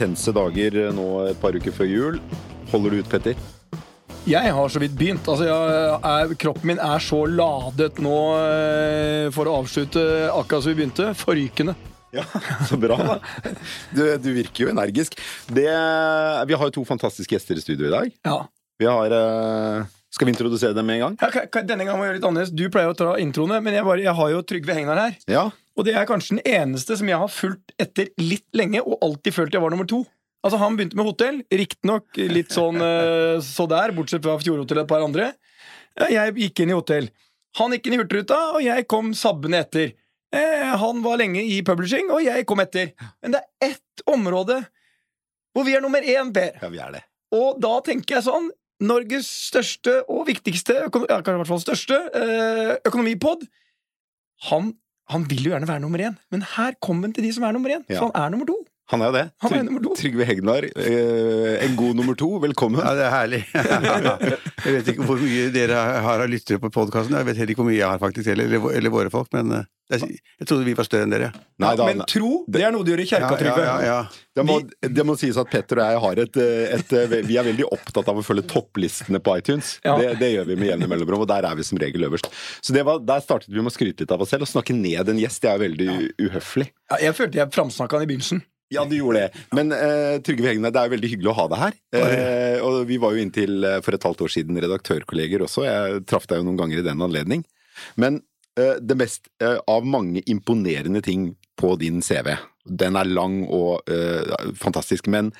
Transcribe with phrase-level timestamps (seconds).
[0.00, 2.14] intense dager nå et par uker før jul.
[2.70, 3.40] Holder du ut, Petter?
[4.28, 5.26] Jeg har så vidt begynt.
[5.28, 10.72] Altså, jeg er, kroppen min er så ladet nå eh, for å avslutte akkurat som
[10.72, 11.10] vi begynte.
[11.20, 11.76] Forrykende.
[12.16, 12.24] Ja,
[12.68, 13.18] Så bra, da.
[13.92, 15.20] Du, du virker jo energisk.
[15.52, 18.16] Det, vi har jo to fantastiske gjester i studio i dag.
[18.24, 18.38] Ja.
[18.80, 21.16] Vi har eh, Skal vi introdusere dem med en gang?
[21.22, 22.54] Ja, denne gangen må jeg gjøre litt annerledes.
[22.58, 25.18] Du pleier å ta introene, men jeg, bare, jeg har jo Trygve Hegnar her.
[25.30, 25.44] Ja.
[25.78, 29.36] Og det er kanskje den eneste som jeg har fulgt etter litt lenge, og alltid
[29.36, 30.02] følt jeg var nummer to.
[30.42, 34.88] Altså Han begynte med hotell, riktignok litt sånn eh, så der, bortsett fra Fjordhotellet og
[34.88, 35.30] et par andre.
[36.10, 37.10] Jeg gikk inn i hotell.
[37.58, 39.92] Han gikk inn i Hurtigruta, og jeg kom sabbende etter.
[40.34, 42.92] Eh, Han var lenge i publishing, og jeg kom etter.
[43.22, 44.60] Men det er ett område
[45.54, 46.58] hvor vi er nummer én, Per.
[46.62, 47.00] ja, vi er det.
[47.34, 51.98] Og da tenker jeg sånn Norges største og viktigste, ja, kanskje i hvert fall største,
[52.16, 53.44] eh, økonomipod.
[54.48, 54.72] Han,
[55.12, 57.56] han vil jo gjerne være nummer én, men her kom han til de som er
[57.56, 57.84] nummer én.
[57.90, 57.98] Ja.
[58.00, 58.56] Så han er nummer to.
[58.90, 59.24] Han er jo det.
[59.44, 59.92] Han er nummer to.
[60.00, 62.30] Trygve Hegnar, eh, en god nummer to.
[62.42, 62.80] Velkommen.
[62.82, 63.42] Ja, det er herlig.
[64.64, 67.14] jeg vet ikke hvor mye dere har av lyttere på podkasten.
[67.20, 69.30] Jeg vet heller ikke hvor mye jeg har, faktisk, heller, eller, eller våre folk.
[69.36, 70.10] Men Jeg, er,
[70.42, 71.28] jeg trodde vi var større enn dere.
[71.62, 73.64] Nei, da, men tro, det er noe du gjør i kjerka, Trygve.
[73.66, 74.58] ja, ja, Det må,
[74.98, 77.66] det må sies at Petter og jeg har et, eh, et, eh, Vi er veldig
[77.70, 79.76] opptatt av å følge topplistene på iTunes.
[79.86, 79.96] Ja.
[80.02, 82.30] Det, det gjør vi med jevne mellomrom, og der er vi som regel øverst.
[82.62, 84.46] Så det var, Der startet vi med å skryte litt av oss selv.
[84.46, 85.90] og snakke ned en gjest det er veldig
[86.26, 86.70] uhøflig.
[86.90, 88.42] Ja, jeg følte jeg framsnakka han i begynnelsen.
[88.70, 89.44] Ja, du gjorde det.
[89.56, 91.78] Men uh, Trygve Hegnar, det er jo veldig hyggelig å ha deg her.
[91.96, 95.64] Uh, og vi var jo inntil uh, for et halvt år siden redaktørkolleger også.
[95.66, 97.46] Jeg traff deg jo noen ganger i den anledning.
[98.00, 98.22] Men
[98.60, 102.34] det mest av mange imponerende ting på din CV
[102.66, 103.88] Den er lang og
[104.58, 105.30] fantastisk, men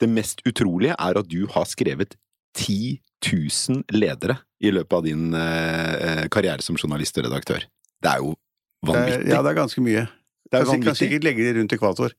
[0.00, 2.16] det mest utrolige er at du har skrevet
[2.56, 5.28] 10 000 ledere i løpet av din
[6.34, 7.68] karriere som journalist og redaktør.
[8.02, 8.32] Det er jo
[8.88, 9.30] vanvittig.
[9.36, 10.06] ja, det er ganske mye.
[10.48, 12.16] det er Kan, kan sikkert legge det rundt ekvator.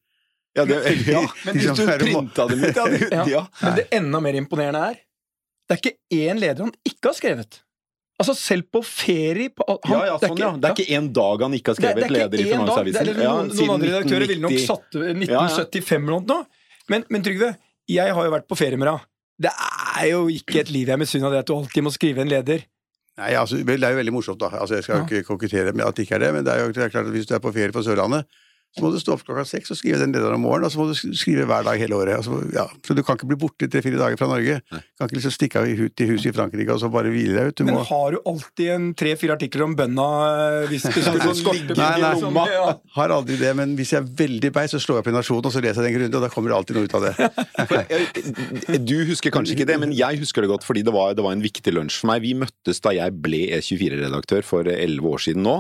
[0.58, 0.80] Ja, det,
[1.14, 1.22] ja.
[1.46, 2.86] Men hvis du er det printa dem ut, ja.
[3.14, 3.26] Ja.
[3.30, 3.42] ja.
[3.62, 4.96] Men det enda mer imponerende er
[5.70, 7.60] Det er ikke én leder han ikke har skrevet.
[8.20, 10.50] Altså Selv på ferie på, han, Ja, ja, sånn, ja.
[10.58, 12.48] Det er ikke én dag han ikke har Det er- skrevet det er leder i
[12.50, 12.98] Finansavisen.
[12.98, 13.06] dag.
[13.06, 15.46] Det er Ja, noen, noen andre redaktører ville nok satt Ja, ja.
[15.46, 16.46] 1975 eller noe.
[16.90, 17.52] Men, men Trygve,
[17.88, 19.06] jeg har jo vært på ferie med deg.
[19.40, 19.54] Det
[20.02, 22.66] er jo ikke et liv jeg misunner deg at du alltid må skrive en leder.
[23.20, 24.50] Nei, altså, Det er jo veldig morsomt, da.
[24.58, 26.66] Altså, Jeg skal jo ikke kokettere med at det ikke er det, men det er
[26.66, 28.26] jo det er klart at hvis du er på ferie på Sørlandet,
[28.70, 30.78] så må du stå opp klokka seks og skrive den lederen om morgenen, og så
[30.78, 32.20] må du skrive hver dag hele året.
[32.20, 32.68] Altså, ja.
[32.86, 34.60] Så du kan ikke bli borte i tre-fire dager fra Norge.
[34.70, 34.82] Nei.
[35.00, 37.50] Kan ikke liksom stikke av i til huset i Frankrike og så bare hvile deg
[37.50, 37.58] ut.
[37.58, 41.74] Du Men må har du alltid en tre-fire artikler om bønna eh, hvis du skorte
[41.74, 41.80] lomma?
[41.82, 42.46] Nei, nei.
[42.54, 42.68] ja.
[43.00, 45.50] Har aldri det, men hvis jeg er veldig beist, så slår jeg opp i Nasjonen,
[45.50, 48.78] og så leser jeg den grundig, og da kommer det alltid noe ut av det.
[48.90, 51.34] Du husker kanskje ikke det, men jeg husker det godt fordi det var, det var
[51.34, 52.22] en viktig lunsj for meg.
[52.24, 55.58] Vi møttes da jeg ble E24-redaktør for elleve år siden nå.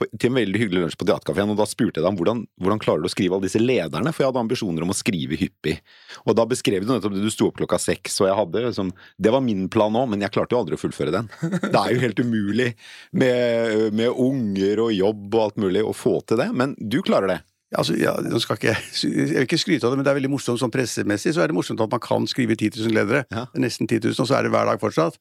[0.00, 2.42] På, til en veldig hyggelig lunsj på Theatercaféen, og da spurte jeg deg om hvordan,
[2.62, 5.36] hvordan klarer du å skrive alle disse lederne, for jeg hadde ambisjoner om å skrive
[5.36, 5.76] hyppig.
[6.24, 8.94] Og da beskrev du nettopp det, du sto opp klokka seks, og jeg hadde liksom
[9.20, 11.28] Det var min plan òg, men jeg klarte jo aldri å fullføre den.
[11.70, 12.72] Det er jo helt umulig
[13.12, 17.34] med, med unger og jobb og alt mulig å få til det, men du klarer
[17.34, 17.40] det.
[17.78, 18.72] Altså, ja, ikke,
[19.04, 21.52] jeg vil ikke skryte av det, men det er veldig morsomt sånn pressemessig, så er
[21.52, 23.22] det morsomt at man kan skrive 10 000 ledere.
[23.30, 23.44] Ja.
[23.62, 25.20] Nesten 10 000, og så er det hver dag fortsatt.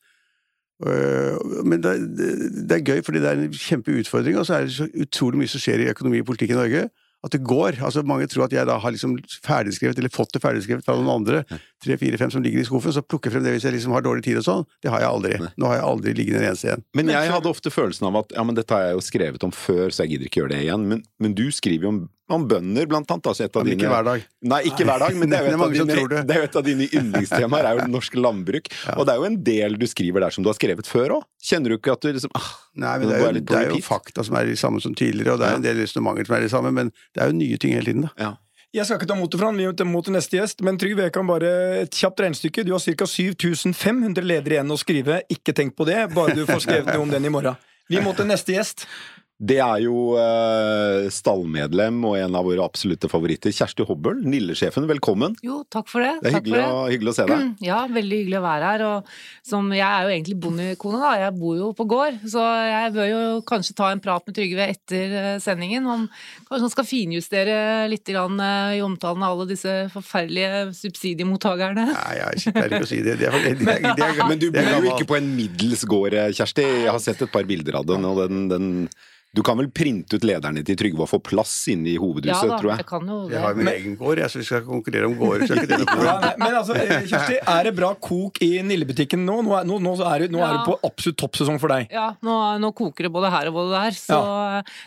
[1.63, 2.31] Men det, det,
[2.69, 5.51] det er gøy, fordi det er en kjempeutfordring, og så er det så utrolig mye
[5.51, 6.89] som skjer i økonomi og politikk i Norge.
[7.19, 7.81] At det går.
[7.83, 11.11] altså Mange tror at jeg da har liksom ferdigskrevet, eller fått det ferdigskrevet fra noen
[11.17, 11.41] andre,
[11.83, 13.95] tre, fire, fem som ligger i skuffen, så plukker jeg frem det hvis jeg liksom
[13.95, 14.63] har dårlig tid og sånn.
[14.83, 15.33] Det har jeg aldri.
[15.59, 16.85] Nå har jeg aldri liggende en eneste igjen.
[16.95, 19.51] Men jeg hadde ofte følelsen av at ja, men dette har jeg jo skrevet om
[19.55, 20.87] før, så jeg gidder ikke gjøre det igjen.
[20.93, 21.99] Men, men du skriver jo om,
[22.35, 23.29] om bønder, blant annet.
[23.31, 24.25] Altså et av Men dine, ikke hver dag.
[24.53, 26.23] Nei, ikke hver dag, men det er jo et, av dine, tror det.
[26.29, 28.69] det er jo et av dine yndlingstemaer, er jo norsk landbruk.
[28.95, 31.23] Og det er jo en del du skriver der som du har skrevet før òg.
[31.49, 33.79] Kjenner du ikke at du liksom ah, Nei, men det er, jo, det er jo
[33.83, 36.45] fakta som er de samme som tidligere, og det er en del resonnementer som er
[36.45, 38.13] de samme, men det er jo nye ting hele tiden, da.
[38.19, 38.35] ja.
[38.69, 41.07] Jeg skal ikke ta mot det fra han, vi må til neste gjest, men Trygve,
[41.07, 42.61] jeg kan bare et kjapt regnestykke.
[42.67, 43.07] Du har ca.
[43.09, 45.23] 7500 ledere igjen å skrive.
[45.33, 47.57] Ikke tenk på det, bare du får skrevet noe om den i morgen.
[47.89, 48.85] Vi må til neste gjest.
[49.39, 54.83] Det er jo eh, stallmedlem og en av våre absolutte favoritter, Kjersti Hobbel, Nille-sjefen.
[54.89, 55.37] Velkommen.
[55.45, 56.17] Jo, takk for det.
[56.19, 57.45] Det er takk hyggelig, for å, hyggelig å se deg.
[57.69, 58.81] Ja, veldig hyggelig å være her.
[58.89, 59.13] Og
[59.47, 61.11] som, jeg er jo egentlig bondekone, da.
[61.21, 62.17] Jeg bor jo på gård.
[62.33, 66.03] Så jeg bør jo kanskje ta en prat med Trygve etter eh, sendingen om
[66.49, 67.55] kanskje han skal finjustere
[67.93, 71.85] litt grann, eh, i omtalen av alle disse forferdelige subsidiemottakerne.
[71.93, 73.15] Nei, jeg er ikke å si det.
[73.23, 76.19] det, er, det, er, det, er, Men du bor jo ikke på en middels gård,
[76.35, 76.67] Kjersti.
[76.83, 78.69] Jeg har sett et par bilder av den, og den, den
[79.29, 82.49] Du kan vel printe ut lederne til Trygve og få plass inne i Ja hovedhuset,
[82.49, 82.85] da, tror jeg jeg.
[82.89, 83.35] kan jo det.
[83.35, 85.53] Jeg har min min egen gård, jeg, så vi skal konkurrere om gårder.
[85.53, 89.35] Er Ja, men altså, eh, Kjersti, er det bra kok i Nillebutikken nå?
[89.45, 91.93] Nå nå, nå er, det, nå er det på absolutt toppsesong for deg.
[91.93, 93.99] Ja, nå, nå koker det både her og både der.
[94.01, 94.19] Så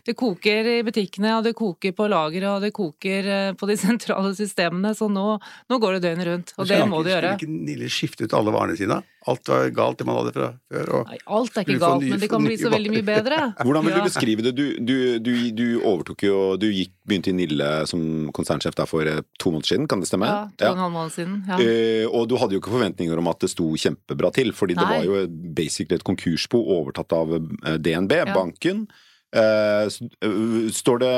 [0.09, 3.79] det koker i butikkene, og det koker på lageret, og det koker eh, på de
[3.87, 4.91] sentrale systemene.
[4.99, 5.39] Så nå,
[5.71, 7.37] nå går det døgnet rundt, og det må det gjøre.
[7.39, 8.99] Skulle ikke Nille skifte ut alle varene sine?
[9.31, 10.89] Alt var galt, det man hadde fra før.
[10.99, 13.37] Og Nei, alt er ikke galt, nye- men det kan bli så veldig mye bedre.
[13.67, 14.07] Hvordan vil du Ja.
[14.09, 14.53] beskrive det?
[14.59, 18.03] Du, du, du, du overtok jo Du gikk, begynte i Nille som
[18.35, 20.27] konsernsjef der for eh, to måneder siden, kan det stemme?
[20.27, 21.39] Ja, to og en halv måned siden.
[21.47, 21.61] Ja.
[21.63, 24.87] Uh, og du hadde jo ikke forventninger om at det sto kjempebra til, fordi det
[24.91, 25.23] var jo
[25.55, 28.35] basically et konkursbo overtatt av eh, DNB, Ja.
[28.35, 28.87] banken.
[29.33, 31.13] Uh, eh, står det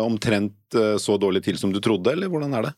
[0.00, 0.54] omtrent
[0.98, 2.72] så dårlig til som du trodde, eller hvordan er det?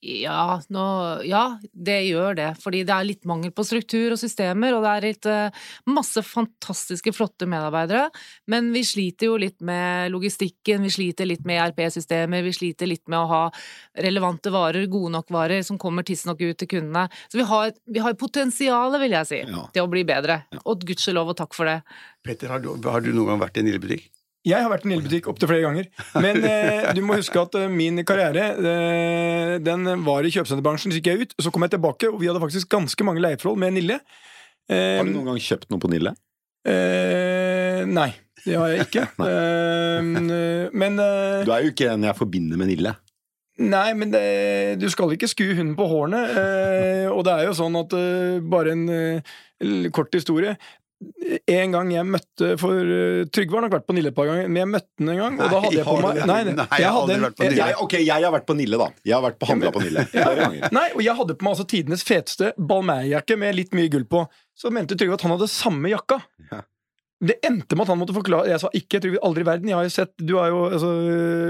[0.00, 0.82] Ja, nå,
[1.26, 2.48] ja, det gjør det.
[2.62, 6.22] Fordi det er litt mangel på struktur og systemer, og det er litt eh, masse
[6.22, 8.04] fantastiske, flotte medarbeidere.
[8.46, 13.02] Men vi sliter jo litt med logistikken, vi sliter litt med ERP-systemer, vi sliter litt
[13.10, 13.40] med å ha
[13.98, 17.08] relevante varer, gode nok varer, som kommer tidsnok ut til kundene.
[17.26, 19.66] Så vi har, vi har potensialet, vil jeg si, Ja.
[19.74, 20.44] til å bli bedre.
[20.64, 21.80] Og gudskjelov og takk for det.
[22.22, 24.10] Petter, har du, har du noen gang vært i en Nille-butikk?
[24.46, 25.88] Jeg har vært i Nillebutikk opptil flere ganger.
[26.22, 31.00] Men eh, du må huske at eh, min karriere eh, Den var i kjøpesenterbransjen, så
[31.00, 31.34] gikk jeg ut.
[31.42, 33.98] Så kom jeg tilbake, og vi hadde faktisk ganske mange leieforhold med Nille.
[34.70, 36.14] Eh, Har du noen gang kjøpt noe på Nille?
[36.68, 38.10] eh, nei,
[38.44, 39.04] det har jeg ikke.
[39.28, 40.02] Eh,
[40.78, 42.94] men eh, Du er jo ikke en jeg forbinder med Nille.
[43.58, 46.20] Nei, men det, du skal ikke skue hunden på hårene.
[46.30, 50.52] Eh, og det er jo sånn at eh, Bare en eh, kort historie.
[51.46, 54.48] En gang jeg møtte For eh, Trygve har nok vært på Nille et par ganger,
[54.50, 55.36] men jeg møtte han en gang.
[55.44, 57.44] Og da hadde jeg på meg Nei, nei, Nei, jeg har aldri en- vært på
[57.46, 57.58] Nille.
[57.68, 58.88] Jeg, ok, jeg har vært på Nille, da.
[59.06, 60.06] Jeg har vært på handla på Nille.
[60.78, 64.24] Nei, og jeg hadde på meg altså tidenes feteste Balmain-jakke med litt mye gull på.
[64.58, 66.18] Så mente Trygve at han hadde samme jakka.
[66.50, 66.64] Ja.
[67.18, 69.70] Det endte med at han måtte forklare Jeg sa ikke Trygve, aldri i verden.
[69.70, 70.90] Jeg har jo sett Du er jo altså,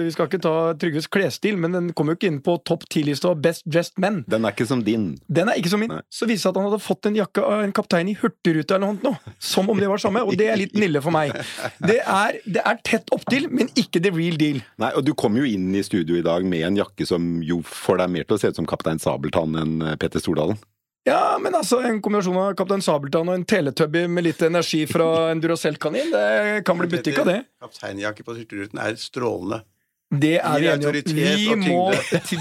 [0.07, 3.33] Vi skal ikke ta Trygves klesstil, men den kommer jo ikke inn på topp ti-lista
[3.35, 4.23] av Best Dressed Men.
[4.31, 5.11] Den er ikke som din.
[5.29, 5.93] Den er ikke som min.
[5.93, 6.01] Nei.
[6.09, 8.77] Så viste det seg at han hadde fått en jakke av en kaptein i Hurtigruta
[8.79, 9.35] eller noe nå.
[9.43, 11.35] Som om det var samme, og det er litt nille for meg.
[11.83, 14.63] Det er, det er tett opptil, men ikke the real deal.
[14.81, 17.61] Nei, og Du kom jo inn i studio i dag med en jakke som jo
[17.67, 20.59] får deg mer til å se ut som Kaptein Sabeltann enn eh, Petter Stordalen.
[21.07, 25.31] Ja, men altså, en kombinasjon av Kaptein Sabeltann og en Teletubby med litt energi fra
[25.31, 27.39] en Duracell-kanin, det kan bli butikk av det.
[27.63, 29.63] Kapteinjakke på Hurtigruten er strålende.
[30.09, 31.65] Det er vi enige om.
[31.65, 31.93] Vi må,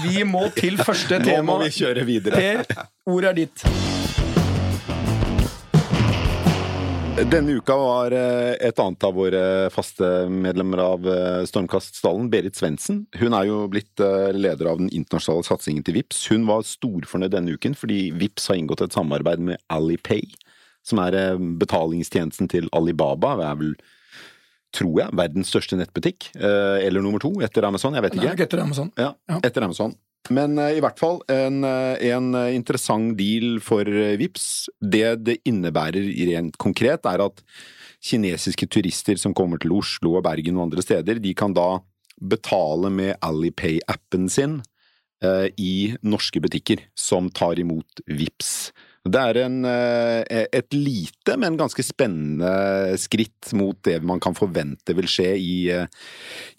[0.08, 1.58] vi må til første Nå må tema.
[1.66, 2.40] vi kjøre videre.
[2.40, 3.97] Per, ordet er ditt.
[7.18, 9.40] Denne uka var eh, et annet av våre
[9.74, 13.00] faste medlemmer av eh, Stormkaststallen, Berit Svendsen.
[13.18, 16.20] Hun er jo blitt eh, leder av den internasjonale satsingen til VIPS.
[16.30, 20.22] Hun var storfornøyd denne uken fordi VIPS har inngått et samarbeid med Alipay,
[20.86, 21.18] som er
[21.58, 23.34] betalingstjenesten til Alibaba.
[23.40, 23.74] Det er vel,
[24.78, 26.30] tror jeg, verdens største nettbutikk.
[26.38, 28.30] Eller nummer to etter Amazon, jeg vet ikke.
[28.30, 28.94] Nei, etter Amazon.
[28.94, 29.10] Ja.
[29.42, 29.98] etter Amazon.
[30.34, 33.88] Men eh, i hvert fall en, eh, en eh, interessant deal for
[34.20, 34.68] Vips.
[34.80, 37.44] Det det innebærer rent konkret, er at
[38.04, 41.80] kinesiske turister som kommer til Oslo og Bergen og andre steder, de kan da
[42.18, 44.58] betale med Alipay-appen sin
[45.24, 48.70] eh, i norske butikker som tar imot Vips.
[49.08, 54.92] Det er en, eh, et lite, men ganske spennende skritt mot det man kan forvente
[54.96, 55.86] vil skje i, eh,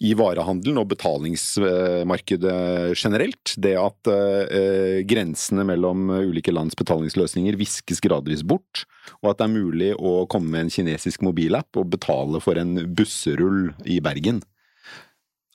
[0.00, 3.54] i varehandelen og betalingsmarkedet generelt.
[3.56, 8.86] Det at eh, grensene mellom ulike lands betalingsløsninger viskes gradvis bort,
[9.22, 12.94] og at det er mulig å komme med en kinesisk mobilapp og betale for en
[12.94, 14.42] busserull i Bergen.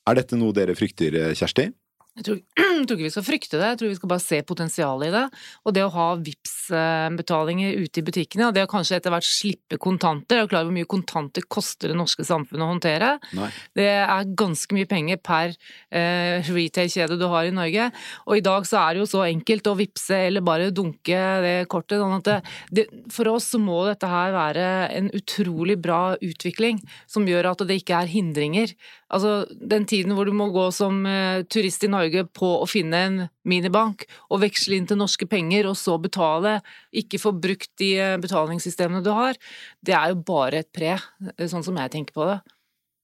[0.06, 1.72] Er dette noe dere frykter, Kjersti?
[2.16, 2.38] Jeg tror,
[2.80, 5.14] jeg tror ikke vi skal frykte det, jeg tror vi skal bare se potensialet i
[5.16, 5.24] det.
[5.68, 9.80] Og det å ha Vipps-betalinger ute i butikkene, og det å kanskje etter hvert slippe
[9.84, 10.40] kontanter.
[10.40, 13.12] Jeg er klar over hvor mye kontanter koster det norske samfunnet å håndtere.
[13.36, 13.50] Nei.
[13.76, 17.90] Det er ganske mye penger per eh, retail-kjede du har i Norge.
[18.30, 21.56] Og i dag så er det jo så enkelt å vippse eller bare dunke det
[21.72, 22.00] kortet.
[22.00, 22.40] Sånn at det,
[22.80, 26.80] det, for oss så må dette her være en utrolig bra utvikling
[27.12, 28.72] som gjør at det ikke er hindringer.
[29.16, 33.04] Altså den tiden hvor du må gå som eh, turist i Norge på å finne
[33.08, 36.58] en minibank og veksle inn til norske penger og så betale,
[36.92, 39.40] ikke få brukt de eh, betalingssystemene du har,
[39.86, 42.42] det er jo bare et pre, eh, sånn som jeg tenker på det.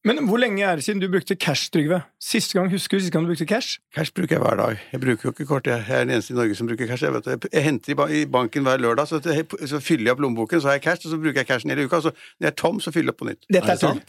[0.02, 2.00] Men hvor lenge er det siden du brukte cash, Trygve?
[2.18, 3.78] Siste gang, Husker du siste gang du brukte cash?
[3.94, 4.80] Cash bruker jeg hver dag.
[4.92, 5.68] Jeg bruker jo ikke kort.
[5.70, 7.06] Jeg Jeg er den eneste i Norge som bruker cash.
[7.06, 10.62] Jeg, vet, jeg henter i, banken hver lørdag, så, jeg, så fyller jeg opp lommeboken,
[10.62, 12.02] så har jeg cash, og så bruker jeg cashen hele uka.
[12.02, 13.46] Så når jeg er tom, så fyller jeg opp på nytt.
[13.54, 14.02] Dette er tull.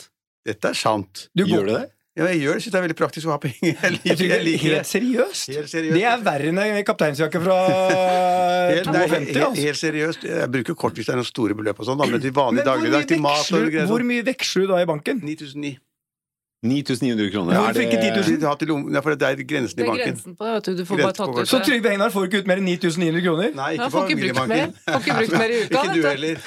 [0.47, 1.29] Dette er sant.
[1.37, 1.83] Du Gjør du det?
[2.19, 2.63] Ja, jeg gjør det.
[2.65, 3.71] Syns det er veldig praktisk å ha penger.
[3.83, 4.89] Jeg liker, jeg liker Helt det.
[4.91, 5.47] seriøst?
[5.55, 5.95] Helt seriøst.
[5.97, 7.55] Det er verre enn en kapteinsjakke fra
[8.73, 8.99] Helt, 52.
[8.99, 9.63] helt, helt, Altså.
[9.65, 10.27] helt seriøst.
[10.29, 12.69] Jeg bruker kort hvis det er noen store beløp og sånn, men til vanlig hvor
[12.75, 14.11] dagligdag, til mat og greier hvor sånn.
[14.13, 15.23] mye veksler du da i banken?
[15.25, 15.73] 9009.
[16.63, 17.57] 9900 kroner.
[17.59, 18.37] Hvorfor ikke 10 000?
[18.39, 18.83] Du til lom...
[18.95, 20.13] Ja, for det er grensen Det i er banken.
[20.13, 20.77] grensen på det, vet du.
[20.79, 21.59] Du får bare tatt på ut Så.
[21.67, 23.49] Trygve Hegnar får ikke ut mer enn 9900 kroner?
[23.57, 24.69] Nei, ikke får ikke brukt mer.
[24.85, 26.07] Får ikke brukt mer i uka, Ikke du du.
[26.07, 26.45] heller.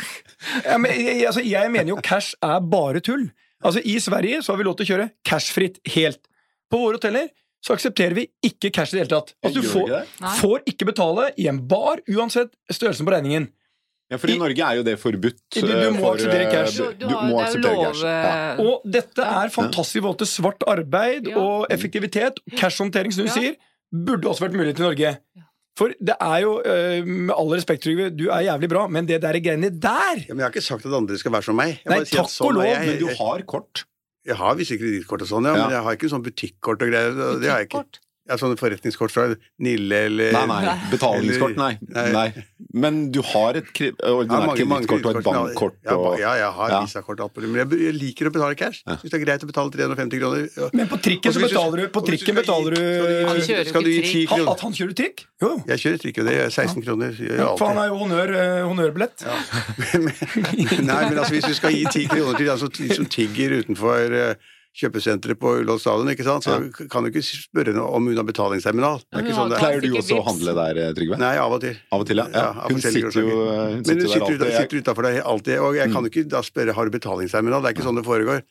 [0.70, 3.25] Ja, men, jeg, altså, jeg mener jo cash er bare tull.
[3.64, 6.20] Altså, I Sverige så har vi lov til å kjøre cashfritt helt.
[6.72, 7.30] På våre hoteller
[7.66, 9.34] så aksepterer vi ikke cash i det hele tatt.
[9.44, 13.48] Altså, du får, ikke får ikke betale i en bar uansett størrelsen på regningen.
[14.12, 15.40] Ja, for i Norge er jo det forbudt.
[15.56, 16.76] Du- du eh, må for, akseptere eh, cash.
[16.78, 18.04] Du, du Du må det er akseptere lov cash.
[18.06, 18.56] Ja.
[18.62, 21.40] Og dette er fantastisk i forhold til svart arbeid Ja.
[21.42, 22.38] og effektivitet.
[22.54, 23.34] Cashhåndtering, som du Ja.
[23.40, 23.56] sier,
[23.92, 25.18] burde også vært mulig til Norge.
[25.75, 29.20] For det er jo, eh, med all respekt, Trygve, du er jævlig bra, men det
[29.25, 31.82] der greiene der Ja, men jeg har ikke sagt at andre skal være som meg.
[31.84, 32.88] Jeg Nei, takk sånn og lov, jeg.
[32.88, 33.84] Men du har kort.
[34.25, 35.65] Jeg har visse kredittkort og sånn, ja, Ja.
[35.67, 37.12] men jeg har ikke sånn butikkort og greier.
[37.13, 38.00] Butikkort.
[38.25, 39.24] Har sånne forretningskort fra
[39.62, 40.75] Nille eller Nei, nei.
[40.89, 41.75] Betalingskort, nei.
[41.94, 42.05] Nei.
[42.12, 42.44] nei.
[42.74, 43.67] Men du har et
[44.01, 45.75] ordinært kredittkort og et bankkort.
[45.86, 46.15] Ja, Og...
[46.20, 46.79] ja, jeg har Ja.
[46.88, 47.51] visakort og alt mulig.
[47.53, 48.82] Men jeg, jeg liker å betale cash.
[48.88, 48.96] Ja.
[48.98, 50.48] Syns det er greit å betale 350 kroner.
[50.58, 50.70] Ja.
[50.74, 53.27] Men på trikken så betaler du På og du trikken betaler du skal du gi-
[53.29, 54.25] Han kjører ikke 10 trikk.
[54.25, 54.51] Ha- kroner?
[54.55, 55.25] At han kjører trikk?
[55.46, 55.51] Jo.
[55.53, 55.62] jo.
[55.70, 57.13] Jeg kjører trikk, og det er 16 kroner.
[57.22, 59.25] Gjør jeg for han er jo honnør, eh, honnørbillett.
[59.96, 64.17] Nei, men altså, hvis du skal gi 10 kroner til altså, de som tigger utenfor
[64.17, 66.44] eh, kjøpesenteret på Ullevål stadion, ikke sant?
[66.44, 66.55] så
[66.91, 69.00] kan du ikke spørre noe om hun har betalingsterminal.
[69.08, 69.63] Det er ikke sånn det er.
[69.63, 71.20] Pleier du også å handle der, eh, Trygve?
[71.22, 71.77] Nei, av og til.
[71.96, 72.25] Av og til, ja.
[72.34, 72.44] ja.
[72.60, 74.46] Ja, Hun sitter jo hun Men sitter du der sitter, alltid.
[74.46, 76.10] Hun sitter utafor deg alltid, og jeg kan Mm.
[76.10, 77.62] jo ikke da spørre har du betalingsterminal.
[77.63, 78.44] Det er ikke sånn det foregår.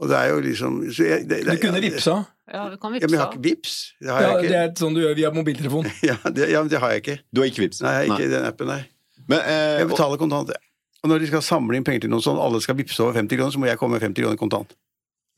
[0.00, 2.14] Og det er jo liksom så jeg, det, Du kunne vipsa.
[2.50, 3.74] Ja, vi kan Ja, men jeg har ikke vips.
[4.00, 5.84] Det har Ja, det er sånn du gjør via mobiltelefon.
[6.08, 7.18] Ja, det, ja, men det har jeg ikke.
[7.30, 7.82] Du har ikke vips?
[7.84, 8.80] Nei, jeg har ikke den appen, nei.
[9.28, 10.48] Men, eh, Jeg betaler kontant.
[10.48, 10.56] jeg.
[11.04, 13.36] Og når de skal samle inn penger til noen sånn, alle skal vippse over 50
[13.38, 14.72] kroner, så må jeg komme med 50 kroner kontant.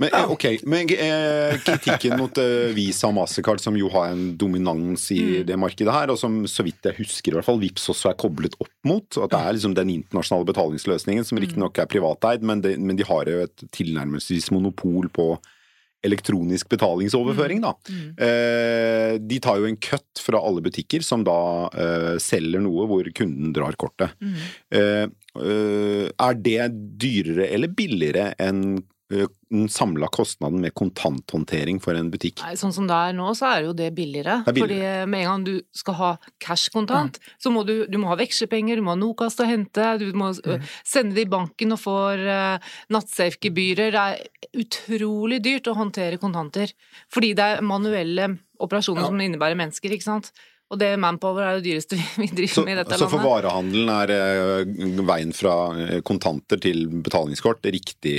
[0.01, 5.05] Men, ok, men eh, kritikken mot eh, Visa og Mastercard, som jo har en dominans
[5.15, 5.47] i Mm.
[5.47, 8.19] det markedet her, og som så vidt jeg husker i hvert fall, Vips også er
[8.19, 12.65] koblet opp mot, at det er liksom den internasjonale betalingsløsningen, som riktignok er privateid, men,
[12.65, 15.37] det, men de har jo et tilnærmelsesvis monopol på
[16.03, 17.77] elektronisk betalingsoverføring, da.
[17.87, 18.07] Mm.
[18.27, 23.07] Eh, de tar jo en cut fra alle butikker som da eh, selger noe hvor
[23.15, 24.11] kunden drar kortet.
[24.19, 24.41] Mm.
[24.75, 25.05] Eh,
[25.39, 32.41] eh, er det dyrere eller billigere enn den samla kostnaden med kontanthåndtering for en butikk?
[32.45, 34.39] Nei, sånn som det er nå, så er jo det billigere.
[34.47, 34.95] Det er billigere.
[35.03, 36.11] Fordi med en gang du skal ha
[36.43, 40.09] cash-kontant, så må du, du må ha vekslepenger, du må ha Nokas å hente, du
[40.17, 40.69] må mm.
[40.95, 43.93] sende det i banken og får uh, nattsafe-gebyrer.
[43.93, 46.73] Det er utrolig dyrt å håndtere kontanter.
[47.13, 49.11] Fordi det er manuelle operasjoner Ja.
[49.11, 50.33] som innebærer mennesker, ikke sant.
[50.73, 53.91] Og det Manpower er det dyreste vi driver Så, med i dette så for varehandelen
[53.93, 58.15] er eh, veien fra eh, kontanter til betalingskort riktig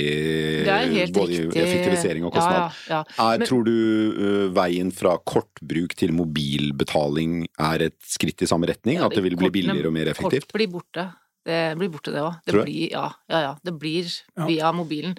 [0.62, 1.64] Det er helt både riktig.
[1.64, 2.76] effektivisering og kostnad?
[2.86, 3.26] Ja, ja, ja.
[3.32, 8.70] Er, Men- tror du eh, veien fra kortbruk til mobilbetaling er et skritt i samme
[8.70, 9.00] retning?
[9.00, 10.46] Ja, at det vil bli billigere og mer effektivt?
[10.48, 11.08] Kort blir borte.
[11.44, 12.38] Det blir borte, det òg.
[12.46, 12.70] Det Tror du?
[12.70, 13.50] blir, ja, ja, ja.
[13.66, 14.08] Det blir
[14.46, 15.12] via mobilen.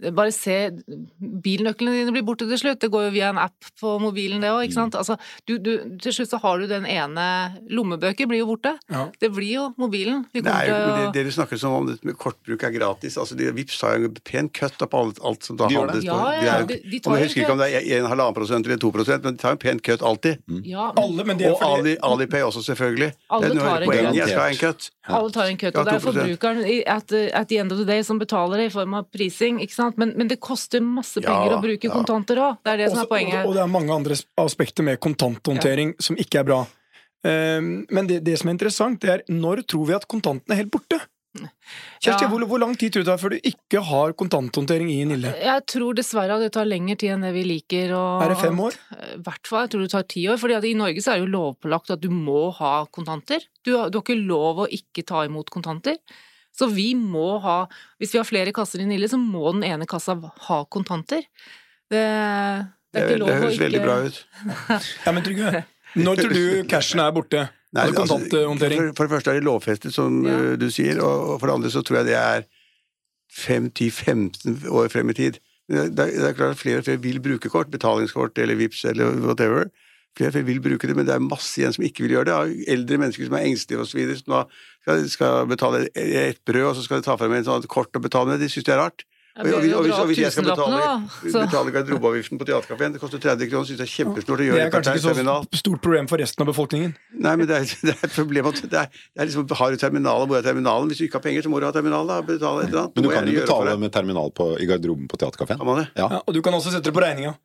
[0.00, 0.70] Det- Bare se
[1.20, 2.80] Bilnøklene dine blir borte til slutt.
[2.80, 4.94] Det går jo via en app på mobilen, det òg, ikke sant.
[4.98, 5.16] Altså,
[5.46, 7.26] du, du, til slutt så har du den ene
[7.70, 8.72] Lommebøker blir jo borte.
[8.90, 9.08] Ja.
[9.20, 10.24] Det blir jo mobilen.
[10.32, 12.72] Vi Det kommer er jo, å det, dere snakker som om dette med kortbruk er
[12.74, 13.18] gratis.
[13.20, 15.80] Altså, de, Vipps tar jo en pen cut opp alt, alt som da De det.
[15.84, 16.30] handles Ja, på.
[16.32, 18.66] ja, De er- de- de og tar jeg husker ikke om det er 1,5 prosent
[18.66, 20.38] eller 2 prosent, men de tar en pen cut alltid.
[20.64, 23.12] Ja, men Alle, men det er Og fordi Ali, Alipay også, selvfølgelig.
[23.30, 24.14] Alle det er tar poenget.
[24.14, 24.90] Jeg skal ha en cut.
[25.10, 25.76] alle tar en cut.
[25.76, 28.74] Og det er forbrukeren at, at the end of the day som betaler det i
[28.74, 29.89] form av prising, ikke sant.
[29.96, 31.94] Men, men det koster masse penger Ja, å bruke ja.
[31.94, 32.58] kontanter òg.
[32.64, 33.46] Det er det som er poenget.
[33.46, 36.60] Og, det er mange andre aspekter med kontanthåndtering som ikke er bra.
[37.20, 40.62] Um, men det, det som er interessant, det er når tror vi at kontantene er
[40.62, 41.00] helt borte?
[42.00, 42.28] Kjersti, Ja.
[42.28, 45.30] hvor, hvor lang tid tror du det er før du ikke har kontanthåndtering i Nille?
[45.38, 47.92] Jeg tror dessverre at det tar lengre tid enn det vi liker.
[47.94, 48.74] Og, Er det fem år?
[48.96, 49.66] I hvert fall.
[49.66, 50.40] Jeg tror det tar ti år.
[50.42, 53.46] fordi i Norge så er det jo lovpålagt at du må ha kontanter.
[53.62, 56.00] Du du har ikke lov å ikke ta imot kontanter.
[56.56, 57.58] Så vi må ha
[58.00, 60.16] Hvis vi har flere kasser i Nille, så må den ene kassa
[60.48, 61.22] ha kontanter.
[61.90, 64.20] Det, det er Det, ikke lov det å høres ikke veldig bra ut.
[65.06, 65.64] Ja, men Trygve,
[65.98, 67.48] når tror du cashen er borte?
[67.70, 68.80] Nei, altså kontanthåndtering.
[68.80, 70.38] for, for det første er det lovfestet, som Ja.
[70.38, 72.48] uh, du sier, og, og for det andre så tror jeg det er
[73.30, 75.38] 5-10-15 år frem i tid.
[75.70, 78.84] Det er, det er klart at flere og flere vil bruke kort, betalingskort eller VIPs
[78.90, 79.68] eller whatever.
[80.18, 82.34] Flere flere vil bruke det, men det er masse igjen som ikke vil gjøre det.
[82.34, 84.00] Av Eldre mennesker som er engstelige osv.
[84.18, 84.40] Som da
[84.82, 88.02] skal, skal betale et brød, og så skal de ta frem en sånt kort og
[88.08, 88.42] betale med.
[88.42, 89.06] De syns det er rart.
[89.40, 90.78] Og, og, og, hvis, og hvis jeg skal betale,
[91.22, 94.58] betale garderobeavgiften på Theatercaféen, det koster 30 kroner, syns jeg er kjempesnålt å Det gjøre
[94.58, 95.46] det er kanskje ikke terminal.
[95.46, 96.90] så stort problem for resten av befolkningen.
[97.14, 99.70] Nei, men det er, det er et problem at det er, det er liksom, har
[99.70, 100.90] du terminal, hvor er terminalen?
[100.90, 102.18] Hvis du ikke har penger, så må du ha terminal, da.
[102.26, 102.98] Betale et eller annet.
[102.98, 105.62] Men du kan jo betale med terminal på, i garderoben på Theatercaféen.
[105.94, 106.10] Ja.
[106.18, 107.36] Ja, og du kan også sette det på regninga.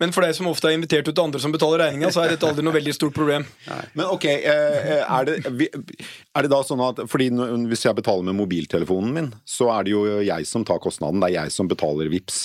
[0.00, 2.34] Men for deg som ofte er invitert ut til andre som betaler regninga, så er
[2.34, 3.44] dette aldri noe veldig stort problem.
[3.92, 7.28] Men ok, eh, er det, er det da sånn at Fordi
[7.68, 11.20] hvis jeg betaler med mobiltelefonen min, så er det jo jeg som tar kostnaden.
[11.20, 12.40] Det er jeg som betaler VIPS.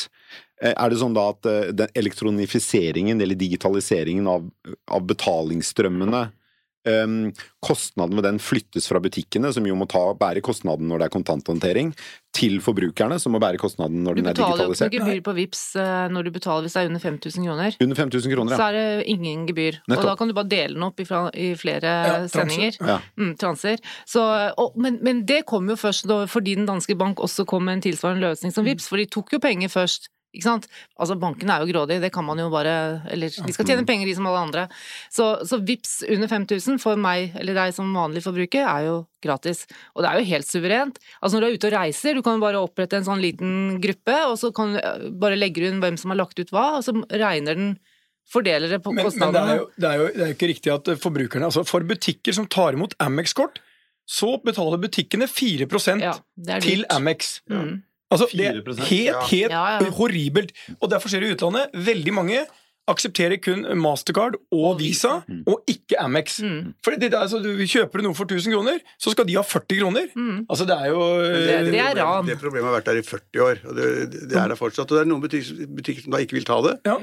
[0.62, 4.48] Eh, Er det sånn da at eh, den elektronifiseringen eller digitaliseringen av,
[4.88, 6.34] av betalingsstrømmene eh,
[7.66, 11.14] Kostnaden med den flyttes fra butikkene, som jo må ta, bære kostnaden når det er
[11.16, 11.92] kontanthåndtering,
[12.36, 14.92] til forbrukerne, som må bære kostnaden når den er digitalisert.
[14.92, 16.90] Du betaler jo ikke noe gebyr på Vipps eh, når du betaler hvis det er
[16.92, 17.78] under 5000 kroner.
[17.86, 19.80] Under 5000 kroner, Så er det ingen gebyr.
[19.88, 22.76] Og da kan du bare dele den opp i, flere Ja, sendinger.
[22.82, 23.00] Ja.
[23.18, 23.80] Mm, transer.
[24.10, 24.26] Så,
[24.60, 27.80] og, men, men det kom jo først da, fordi den danske bank også kom med
[27.80, 30.12] en tilsvarende løsning som VIPS, for de tok jo penger først.
[30.36, 30.68] Ikke sant?
[31.00, 32.76] Altså Bankene er jo grådige, det kan man jo bare
[33.12, 34.68] Eller de skal tjene penger, de som alle andre.
[35.14, 39.64] Så, så Vipps under 5000 for meg eller deg som vanlig forbruker er jo gratis.
[39.96, 41.02] Og det er jo helt suverent.
[41.22, 43.82] Altså Når du er ute og reiser, du kan jo bare opprette en sånn liten
[43.84, 46.76] gruppe, og så kan du eh, bare legge inn hvem som har lagt ut hva,
[46.80, 47.76] og så regner den
[48.26, 50.48] Fordeler det på Men, men det, er jo, det, er jo, det er jo ikke
[50.50, 53.60] riktig at forbrukerne altså For butikker som tar imot Amex-kort,
[54.06, 55.68] så betaler butikkene 4
[56.02, 56.16] Ja,
[56.62, 56.86] til.
[56.90, 57.42] Amex.
[57.50, 57.84] Mm.
[58.12, 58.80] Altså, det er 4%?
[58.90, 59.22] helt, Ja.
[59.32, 59.90] helt Ja, ja.
[59.98, 60.52] horribelt.
[60.82, 61.72] Og derfor skjer det i utlandet.
[61.74, 62.46] Veldig mange
[62.88, 66.40] aksepterer kun Mastercard og Visa, og ikke Amex.
[66.46, 66.76] Mm.
[66.86, 69.34] For det, det er, altså, du Kjøper du noe for 1000 kroner, så skal de
[69.34, 70.06] ha 40 kroner.
[70.16, 70.46] Mm.
[70.48, 72.26] Altså, det er jo Det- det er ran.
[72.28, 74.86] Det problemet har vært der i 40 år, og det, det er der fortsatt.
[74.92, 76.80] Og det er noen butikker, butikker som da ikke vil ta det.
[76.86, 76.98] ja.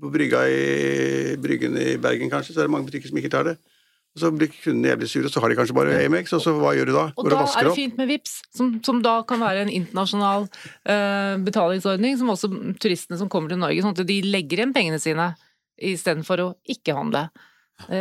[0.00, 3.42] På brygga i Bryggen i Bergen kanskje, så er det mange butikker som ikke tar
[3.48, 3.56] det.
[4.16, 6.70] Så blir kundene jævlig sure, og så har de kanskje bare Amex, og så hva
[6.76, 7.06] gjør du da?
[7.20, 11.34] Og da er det fint med VIPS, som, som da kan være en internasjonal uh,
[11.44, 15.34] betalingsordning, som også turistene som kommer til Norge, sånn at de legger igjen pengene sine
[15.76, 17.26] istedenfor å ikke handle.
[17.84, 18.00] Det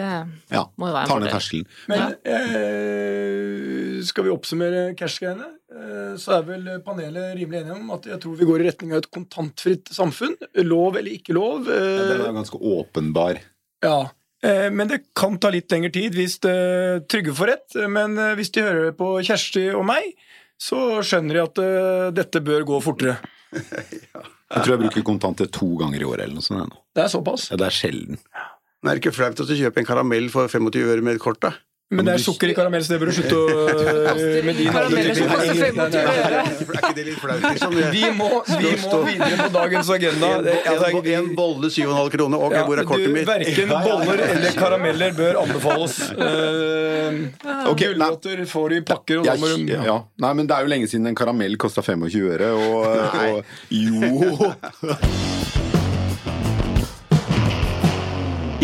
[0.55, 1.65] Ja, må jo være en tar ned terskelen.
[1.91, 8.07] Men eh, skal vi oppsummere cash-greiene, eh, så er vel panelet rimelig enige om at
[8.07, 10.37] jeg tror vi går i retning av et kontantfritt samfunn.
[10.63, 11.67] Lov eller ikke lov.
[11.67, 13.41] Ja, eh, Den er jo ganske åpenbar.
[13.83, 14.13] Ja, eh,
[14.73, 16.55] men det kan ta litt lengre tid hvis det
[17.11, 17.77] Trygve får rett.
[17.91, 20.11] Men eh, hvis de hører på Kjersti og meg,
[20.61, 23.17] så skjønner de at eh, dette bør gå fortere.
[24.45, 26.75] Jeg tror jeg bruker kontanter to ganger i året eller noe sånt.
[26.95, 27.47] Det er såpass.
[27.49, 28.19] Ja, det er sjelden.
[28.77, 31.39] Men er det ikke flaut å kjøpe en karamell for 25 øre med et kort,
[31.41, 31.49] da?
[31.93, 33.41] Men det er sukker i karamell, så det bør du slutte å
[34.09, 35.05] eh, med din alder.
[35.19, 36.39] 25 øre.
[36.65, 37.43] Ikke det litt flaut?
[37.95, 40.31] Vi må, vi må videre på dagens agenda.
[40.39, 42.37] En, altså, en bolle 7,5 kroner.
[42.47, 43.27] Ok, ja, hvor er kortet mitt?
[43.29, 45.99] Verken boller eller karameller bør anbefales.
[46.17, 49.69] Uh, Gulrøtter får du i pakker, og da må du.
[50.25, 52.81] Nei, men det er jo lenge siden en karamell kosta 25 øre, og,
[53.21, 54.49] og Jo!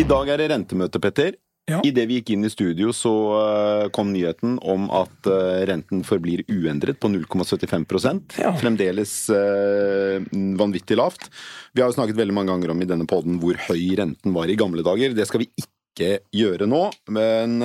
[0.02, 1.38] I dag er det rentemøte, Petter.
[1.72, 1.80] Ja.
[1.88, 6.44] Idet vi gikk inn i studio, så eh, kom nyheten om at eh, renten forblir
[6.52, 8.54] uendret på 0,75 Ja.
[8.60, 10.24] Fremdeles eh,
[10.60, 11.30] vanvittig lavt.
[11.74, 14.52] Vi har jo snakket veldig mange ganger om i denne poden hvor høy renten var
[14.52, 15.16] i gamle dager.
[15.16, 17.58] Det skal vi ikke gjøre nå, men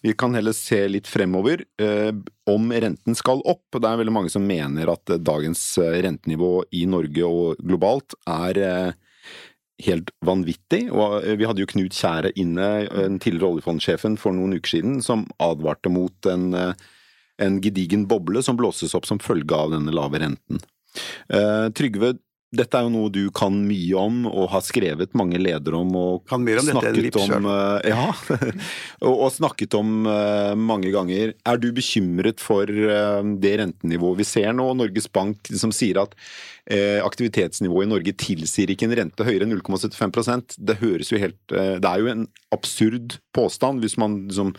[0.00, 1.64] vi kan heller se litt fremover
[2.48, 3.66] om renten skal opp.
[3.74, 5.64] Det er veldig mange som mener at dagens
[6.06, 8.94] rentenivå i Norge og globalt er
[9.82, 10.86] helt vanvittig.
[10.92, 14.98] Og eh, vi hadde jo Knut Kjære inne, den tidligere oljefondsjefen, for noen uker siden,
[15.04, 16.74] som advarte mot en, eh,
[17.42, 20.62] en gedigen boble som blåses opp som følge av denne lave renten.
[21.32, 22.16] Eh, Trygve,
[22.52, 26.26] dette er jo noe du kan mye om, og har skrevet mange ledere om, og
[26.28, 28.08] Kan mer om dette enn snakket om eh, Ja,
[29.08, 31.32] og, og snakket om uh, mange ganger.
[31.48, 34.68] Er du bekymret for uh, det rentenivået vi ser nå?
[34.76, 39.56] Norges Bank som sier at uh, aktivitetsnivået i Norge tilsier ikke en rente høyere enn
[39.56, 44.52] 0,75% Det høres jo helt Det er jo en absurd påstand hvis man liksom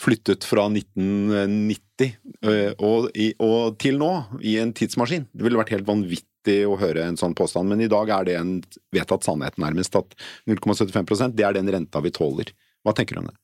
[0.00, 4.10] flyttet fra 1990 eh, og, i, og til nå
[4.44, 5.28] i en tidsmaskin.
[5.32, 6.28] Det ville vært helt vanvittig
[6.68, 8.52] å høre en sånn påstand, men i dag er det en
[8.94, 10.14] vedtatt sannhet nærmest at
[10.48, 12.52] 0,75% det er den renta vi tåler.
[12.86, 13.36] Hva tenker du om det?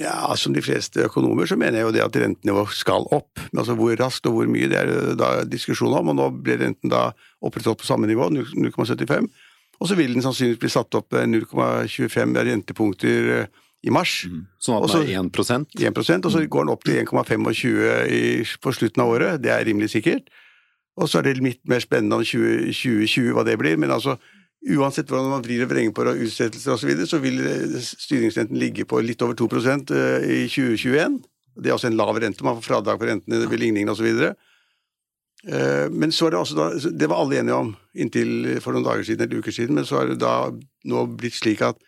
[0.00, 3.40] Ja, Som de fleste økonomer så mener jeg jo det at rentenivået skal opp.
[3.50, 6.12] Men altså hvor raskt og hvor mye, det er da diskusjon om.
[6.12, 7.10] Og nå ble renten da
[7.44, 9.28] opprettholdt på samme nivå, 0,75.
[9.82, 14.22] Og så vil den sannsynligvis bli satt opp med 0,25 rentepunkter eh, i mars.
[14.62, 19.04] Sånn at den er 1% 1% og så går den opp til 1,25 på slutten
[19.04, 19.42] av året.
[19.42, 20.30] Det er rimelig sikkert.
[21.00, 23.78] Og så er det litt mer spennende om 20, 2020 hva det blir.
[23.80, 24.18] Men altså,
[24.76, 28.60] uansett hvordan man vrir og vrenger på utsettelser osv., så, videre, så vil eh, styringsrenten
[28.60, 31.20] ligge på litt over 2 eh, i 2021.
[31.62, 34.08] Det er også en lav rente, man får fradrag for rentene ved ligningen osv.
[35.42, 36.66] Men så er det også da,
[37.00, 39.98] det var alle enige om inntil for noen dager siden, eller uker siden, men så
[39.98, 40.36] er det da
[40.88, 41.80] nå blitt slik at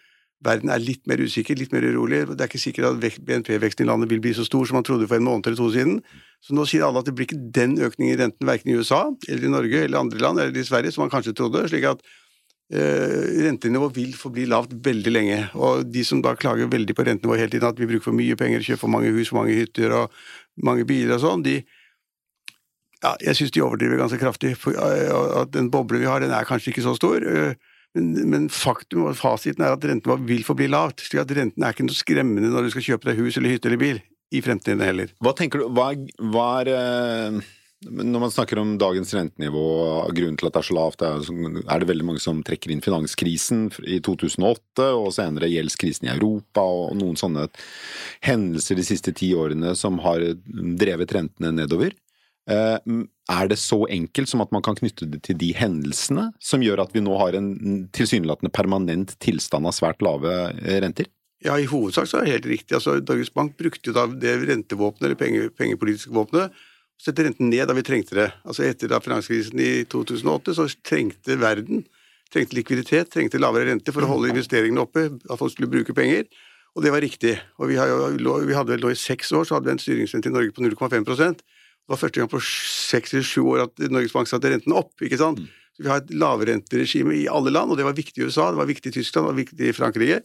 [0.45, 2.25] verden er litt mer usikker, litt mer urolig.
[2.31, 4.87] Det er ikke sikkert at vek- BNP-veksten i landet vil bli så stor som man
[4.87, 6.03] trodde for en måned eller to siden.
[6.45, 9.07] Så nå sier alle at det blir ikke den økningen i renten verken i USA,
[9.29, 11.67] eller i Norge, eller andre land, eller i Sverige, som man kanskje trodde.
[11.69, 12.05] slik at
[12.73, 15.37] Uh, rentenivået vil forbli lavt veldig lenge.
[15.55, 18.37] Og de som da klager veldig på rentenivået hele tiden, at vi bruker for mye
[18.41, 20.15] penger, kjøper for mange hus, for mange hytter og
[20.65, 21.59] mange biler og sånn, de
[23.05, 24.55] ja, jeg syns de overdriver ganske kraftig.
[24.57, 27.21] For, uh, at den boblen vi har, den er kanskje ikke så stor.
[27.21, 27.55] eh,
[27.95, 31.05] Men, faktum og fasiten er at renten vil forbli lavt.
[31.07, 33.71] slik at renten er ikke noe skremmende når du skal kjøpe deg hus eller hytte
[33.71, 34.01] eller bil.
[34.35, 35.13] I fremtiden heller.
[35.23, 35.93] Hva tenker du, hva
[36.33, 37.37] hva er eh,
[37.85, 41.83] Når man snakker om dagens rentenivå og grunnen til at det er så lavt, er
[41.85, 46.97] det veldig mange som trekker inn finanskrisen i 2008 og senere gjeldskrisen i Europa og
[46.99, 47.47] noen sånne
[48.25, 50.25] hendelser de siste ti årene som har
[50.81, 51.95] drevet rentene nedover.
[52.51, 52.79] Eh,
[53.25, 56.83] Er det så enkelt som at man kan knytte det til de hendelsene som gjør
[56.83, 61.09] at vi nå har en tilsynelatende permanent tilstand av svært lave eh, renter?
[61.45, 62.77] Ja, i hovedsak så er det helt riktig.
[62.77, 67.49] Altså, Norges Bank brukte jo da det rentevåpenet, eller penge, pengepolitiske våpenet, og sette renten
[67.49, 68.31] ned da vi trengte det.
[68.45, 71.85] Altså Etter da finanskrisen i 2008 så trengte verden
[72.35, 76.27] trengte likviditet, trengte lavere rente for å holde investeringene oppe, at folk skulle bruke penger.
[76.75, 77.37] Og det var riktig.
[77.63, 80.55] Og vi, hadde vel nå i seks år så hadde vi en styringsrente i Norge
[80.57, 81.39] på 0,5
[81.85, 84.95] Det var første gang på seks eller sju år at Norges Bank satte renten opp.
[85.05, 85.43] ikke sant?
[85.77, 88.61] Så Vi har et lavrenteregime i alle land, og det var viktig i USA, det
[88.61, 90.23] var viktig i Tyskland, det var viktig i Frankrike.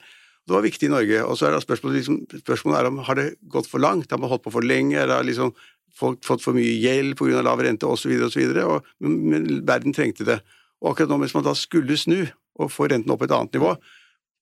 [0.47, 1.25] Det var viktig i Norge.
[1.25, 4.11] Og så er det spørsmålet, liksom, spørsmålet er om har det gått for langt?
[4.11, 4.97] Har man holdt på for lenge?
[4.97, 5.51] Har liksom
[5.99, 7.43] folk fått for mye gjeld pga.
[7.43, 8.13] lav rente osv.?
[8.23, 8.55] osv.,
[9.03, 10.39] men verden trengte det.
[10.79, 12.23] Og akkurat nå mens man da skulle snu
[12.59, 13.75] og få renten opp på et annet nivå,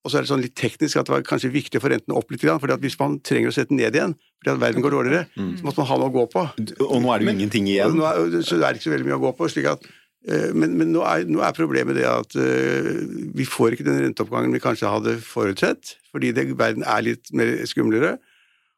[0.06, 2.16] og så er det sånn litt teknisk at det var kanskje viktig å få renten
[2.16, 4.94] opp litt, at hvis man trenger å sette den ned igjen fordi at verden går
[4.94, 6.44] dårligere, så måtte man ha noe å gå på.
[6.86, 7.96] Og nå er det jo ingenting igjen.
[7.98, 9.48] Nå er, så det er ikke så veldig mye å gå på.
[9.50, 9.88] slik at
[10.30, 12.92] eh, men, men nå, er, nå er problemet det at uh,
[13.36, 17.56] vi får ikke den renteoppgangen vi kanskje hadde forutsett, fordi det, verden er litt mer
[17.68, 18.14] skumlere.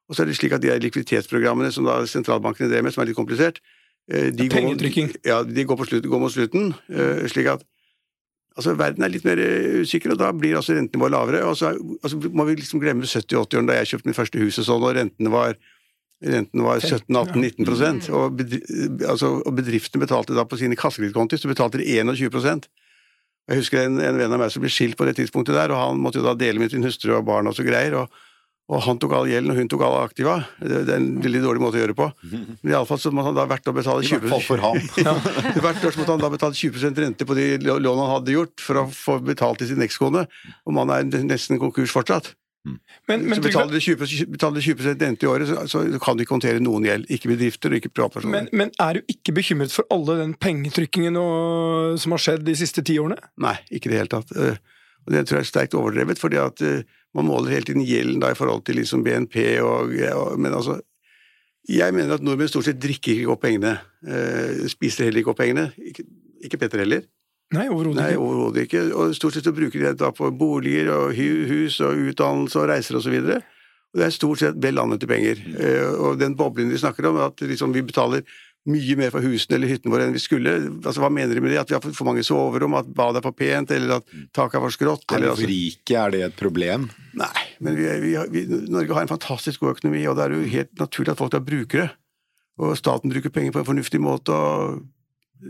[0.08, 3.12] Og så er det slik at de likviditetsprogrammene som da sentralbankene drev med, som er
[3.12, 4.80] litt komplisert uh, de, går,
[5.28, 6.72] ja, de går, på slutt, går mot slutten.
[6.88, 7.68] Uh, slik at
[8.60, 11.42] altså, verden er litt mer eh, usikker, og da blir altså rentenivået lavere.
[11.48, 14.70] Og så altså, må vi liksom glemme 70-80-årene da jeg kjøpte mitt første hus og
[14.70, 15.60] sånn, og rentene var
[16.20, 18.58] Renten var 17-18-19% og, bedri
[19.08, 22.66] altså, og bedriftene betalte da på sine kassekredittkonti så betalte de 21
[23.48, 25.80] Jeg husker en, en venn av meg som ble skilt på det tidspunktet der, og
[25.80, 27.96] han måtte jo da dele med sin hustru og barn og så greier.
[28.02, 28.12] og
[28.70, 30.36] og han tok all gjelden, og hun tok alle aktiva.
[30.62, 32.10] Det, det er en veldig dårlig måte å gjøre det på.
[32.62, 34.84] Men iallfall så måtte han da hvert år betale I 20 hvert fall for han.
[35.66, 38.36] Hvert år så måtte han da betale 20% rente på de lå- lånene han hadde
[38.36, 40.28] gjort, for å få betalt til sin ekskone.
[40.70, 42.36] Og mannen er nesten konkurs fortsatt.
[43.08, 46.18] Men, men, så betaler du 20, betaler du 20% rente i året, så, så kan
[46.20, 47.08] du ikke håndtere noen gjeld.
[47.10, 48.36] Ikke bedrifter og ikke privatpersoner.
[48.36, 52.58] men, men er du ikke bekymret for alle den pengetrykkingen og, som har skjedd de
[52.60, 53.18] siste ti årene?
[53.42, 54.36] Nei, ikke i det hele tatt.
[55.10, 56.84] Og det tror jeg er sterkt overdrevet, fordi at eh,
[57.18, 60.78] man måler hele tiden gjelden da i forhold til liksom BNP og, og Men altså
[61.70, 63.80] Jeg mener at nordmenn stort sett drikker ikke opp pengene.
[64.08, 65.72] eh, spiser heller ikke opp pengene.
[65.78, 66.06] Ikke,
[66.46, 67.04] ikke Petter heller.
[67.54, 68.22] Nei, overhodet Nei, ikke.
[68.22, 68.82] overhodet ikke.
[68.94, 72.70] Og stort sett så bruker de det da på boliger og hus og utdannelse og
[72.70, 73.14] reiser og så.
[73.90, 75.42] Og det er stort sett vel anvendte penger.
[75.58, 78.22] Eh, og den boblen de snakker om, at liksom vi betaler
[78.70, 80.56] mye mer for husene eller hyttene våre enn vi skulle.
[80.80, 81.62] Altså, Hva mener de med det?
[81.62, 84.66] At vi har for mange soverom, at badet er for pent, eller at taket er
[84.66, 85.08] for skrått?
[85.10, 85.98] Er Eller, altså, rike?
[85.98, 86.90] Er det et problem?
[87.20, 90.54] nei, men vi, vi, vi, Norge har en fantastisk god økonomi, og det er jo
[90.54, 91.90] helt naturlig at folk er brukere.
[92.60, 94.36] Og staten bruker penger på en fornuftig måte.
[94.36, 94.80] og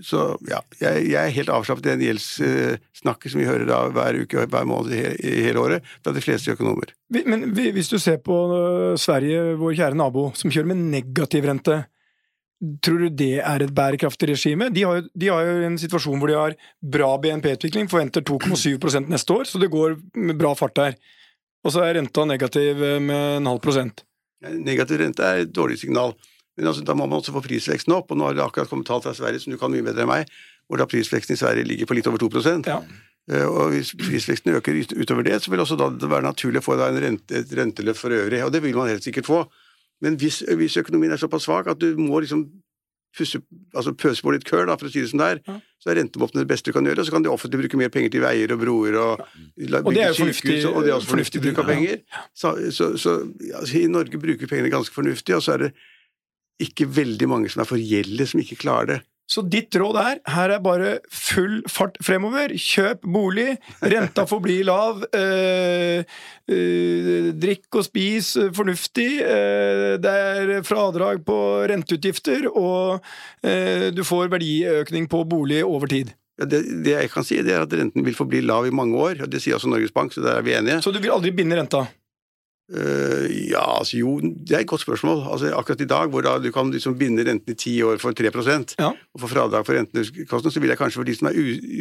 [0.05, 4.19] så ja, jeg, jeg er helt avslappet i den gjeldssnakket som vi hører da hver
[4.21, 6.93] uke hver måned i, i hele året fra de fleste økonomer.
[7.09, 11.81] Men hvis du ser på øh, Sverige, vår kjære nabo, som kjører med negativ rente,
[12.83, 14.67] tror du det er et bærekraftig regime?
[14.75, 16.55] De har jo, de har jo en situasjon hvor de har
[16.95, 20.97] bra BNP-utvikling, forventer 2,7% neste år, så det går med bra fart der.
[21.63, 24.03] Og så er renta negativ øh, med en halv prosent.
[24.43, 26.13] Negativ rente er et dårlig signal,
[26.57, 28.11] men altså, da må man også få prisveksten opp.
[28.11, 30.11] og Nå har det akkurat kommet tall fra Sverige som du kan mye bedre enn
[30.11, 30.31] meg,
[30.67, 32.29] hvor da prisveksten i Sverige ligger på litt over 2
[32.67, 32.81] Ja.
[33.31, 36.67] Eh, Og Hvis prisveksten øker utover det, så vil også da det være naturlig å
[36.67, 39.47] få da en rente, et renteløft for øvrig, og det vil man helt sikkert få.
[40.01, 42.47] Men hvis, hvis økonomien er såpass svak at du må liksom
[43.17, 43.39] pusse,
[43.73, 45.55] altså pøse på litt køl, da, for å si det som det er, Ja.
[45.81, 46.99] så er rentevåpenet det beste du kan gjøre.
[46.99, 49.23] og Så kan det offentlige bruke mer penger til veier og broer og,
[49.57, 49.81] ja.
[49.81, 52.03] Og det er bygge sykehus, og det er også fornuftig bruk av penger.
[52.35, 53.15] Så, så, så
[53.55, 55.71] altså, I Norge bruker vi pengene ganske fornuftig, og så er det
[56.59, 58.99] ikke veldig mange som er for gjeldet, som ikke klarer det.
[59.29, 62.55] Så ditt råd er her er bare full fart fremover.
[62.57, 65.03] Kjøp bolig, renta får bli lav.
[65.13, 66.01] Eh,
[66.49, 69.09] eh, drikk og spis fornuftig.
[69.21, 71.37] Eh, det er fradrag på
[71.69, 73.05] renteutgifter, og
[73.45, 76.15] eh, du får verdiøkning på bolig over tid.
[76.39, 79.25] Ja, Det, det jeg kan si, er at renten vil forbli lav i mange år.
[79.25, 80.81] og Det sier også Norges Bank, så der er vi enige.
[80.81, 81.85] Så du vil aldri binde renta?
[82.69, 85.23] Eh, ja, altså jo, det er et godt spørsmål.
[85.31, 88.11] Altså Akkurat i dag, hvor da du kan liksom binde renten i ti år for
[88.13, 88.29] 3
[88.79, 88.91] Ja.
[89.13, 91.39] og få fradrag for rentekostnadene, så vil jeg kanskje for de som er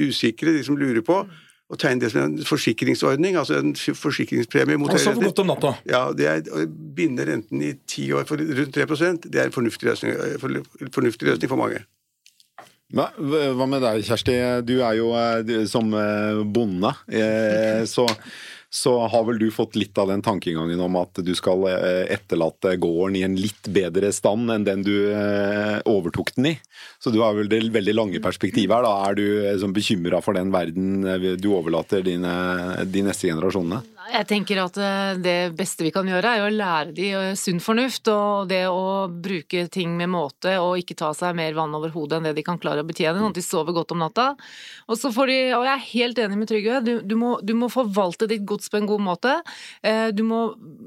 [0.08, 1.26] usikre, de som lurer på,
[1.68, 5.28] å tegne det som en forsikringsordning, altså en forsikringspremie mot Og så høye for renter.
[5.28, 5.74] godt om natta.
[5.84, 6.64] Ja, det er å
[6.96, 11.28] binde renten i ti år for rundt 3% det er en fornuftig løsning, for- fornuftig
[11.28, 11.84] løsning for mange.
[12.88, 14.64] Hva, hva med deg, Kjersti?
[14.64, 18.06] Du er jo eh, du- som eh, bonde, eh, så,
[18.70, 22.74] så har vel du fått litt av den tankegangen om at du skal eh, etterlate
[22.76, 26.54] gården i en litt bedre stand enn den du eh, overtok den i.
[27.00, 28.84] Så du har vel det veldig lange perspektivet her.
[28.84, 31.00] Da er du eh, sånn bekymra for den verden
[31.40, 32.34] du overlater dine,
[32.84, 33.80] de neste generasjonene?
[34.08, 37.58] Jeg tenker at eh, det beste vi kan gjøre, er å lære de eh, sunn
[37.60, 41.92] fornuft, og det å bruke ting med måte, og ikke ta seg mer vann over
[41.92, 44.30] hodet enn det de kan klare å betjene, sånn at de sover godt om natta.
[44.88, 47.68] Og så får de, og jeg er helt enig med Trygve, du, du, du må
[47.72, 49.34] forvalte ditt gods på en god måte.
[49.84, 50.38] Eh, Du må,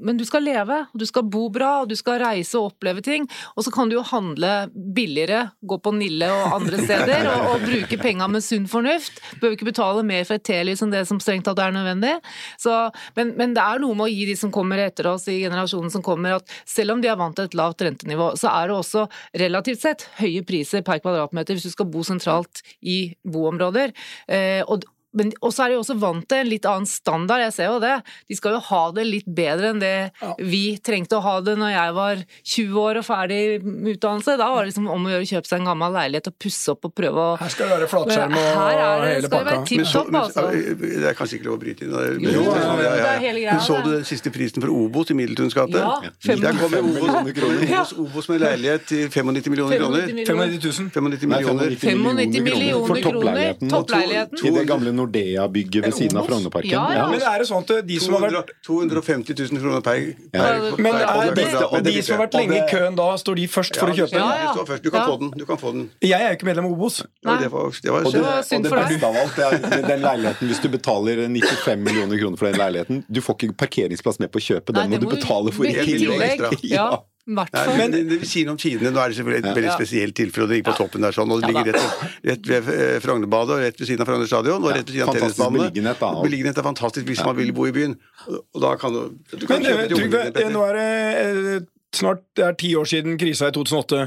[0.02, 3.28] men du skal leve, du skal bo bra, og du skal reise og oppleve ting.
[3.54, 7.66] Og så kan du jo handle billigere, gå på Nille og andre steder, og, og
[7.68, 9.22] bruke penga med sunn fornuft.
[9.36, 12.16] Du behøver ikke betale mer for et telys enn det som strengt tatt er nødvendig.
[12.58, 12.74] Så,
[13.18, 15.92] men, men det er noe med å gi de som kommer etter oss i generasjonen
[15.92, 18.78] som kommer, at selv om de er vant til et lavt rentenivå, så er det
[18.78, 19.06] også
[19.42, 23.94] relativt sett høye priser per kvadratmeter hvis du skal bo sentralt i boområder.
[24.28, 27.70] Eh, og men også er de også vant til en litt annen standard, jeg ser
[27.70, 27.94] jo det.
[28.28, 29.92] De skal jo ha det litt bedre enn det
[30.40, 32.22] vi trengte å ha det når jeg var
[32.54, 34.36] 20 år og ferdig med utdannelse.
[34.40, 36.72] Da var det liksom om å gjøre å kjøpe seg en gammel leilighet og pusse
[36.72, 39.44] opp og prøve å Her skal det være flatskjerm og er det, hele pakka.
[39.50, 40.46] være tipp Men så, topp, men, altså.
[40.82, 41.92] det er kanskje ikke lov å bryte inn.
[41.92, 42.92] Jo, jo, ja, ja, ja.
[42.96, 45.78] det er hele greia, Men så du den siste prisen for Obos i Middeltuns gate?
[45.82, 47.62] Ja, fem- Der kommer Obos, kroner.
[47.68, 50.06] Obos, Obos med leilighet til 95 millioner kroner.
[50.08, 50.90] 95 000.
[50.92, 51.76] 95 Nei, millioner.
[51.76, 53.70] 95 millioner for toppleiligheten.
[53.72, 54.46] Toppleiligheten.
[54.46, 56.26] I det gamle Nordea-bygget ved siden av?
[56.30, 56.70] Frognerparken.
[56.72, 57.06] Ja, ja.
[57.10, 60.00] Men er det sånn at de som har vært 250 000 kroner per,
[60.32, 60.40] per
[60.72, 63.38] per men er det, de, og de som har vært lenge i køen da, står
[63.42, 64.16] de først for å kjøpe?
[64.16, 64.52] Ja, ja.
[64.56, 64.72] Du.
[64.82, 65.06] Du kan Ja.
[65.10, 65.30] få den.
[65.36, 65.84] Du kan få den.
[66.02, 67.00] Jeg er jo ikke medlem av Obos.
[67.26, 67.36] Nei.
[67.42, 68.88] det var, det var, Og det, var og synd det for deg.
[68.94, 73.04] beste av alt er den leiligheten Hvis du betaler 95 millioner kroner for den leiligheten,
[73.10, 74.74] du får ikke parkeringsplass med på kjøpet.
[74.74, 76.46] Den Nei, må det du betale for i tillegg.
[76.72, 76.88] Ja,
[77.22, 77.76] i hvert Nei, fall.
[77.78, 78.90] men det, det sier noe om tidene.
[78.90, 79.74] Nå er det selvfølgelig et veldig Ja.
[79.78, 82.48] spesielt tilfelle, og det ligger på toppen der sånn, og det Ja, ligger rett, rett
[82.50, 85.14] ved eh, Frognerbadet og rett ved siden av Frogner stadion, og rett ved siden av
[85.14, 85.68] tennisbanene.
[85.70, 86.02] beliggenhet.
[86.26, 87.94] Beliggenhet er fantastisk hvis man vil bo i byen.
[88.26, 89.02] Og, da kan du,
[89.38, 90.88] du kan Men Trygve, nå er det
[91.22, 94.02] eh, snart det er ti år siden krisa i 2008.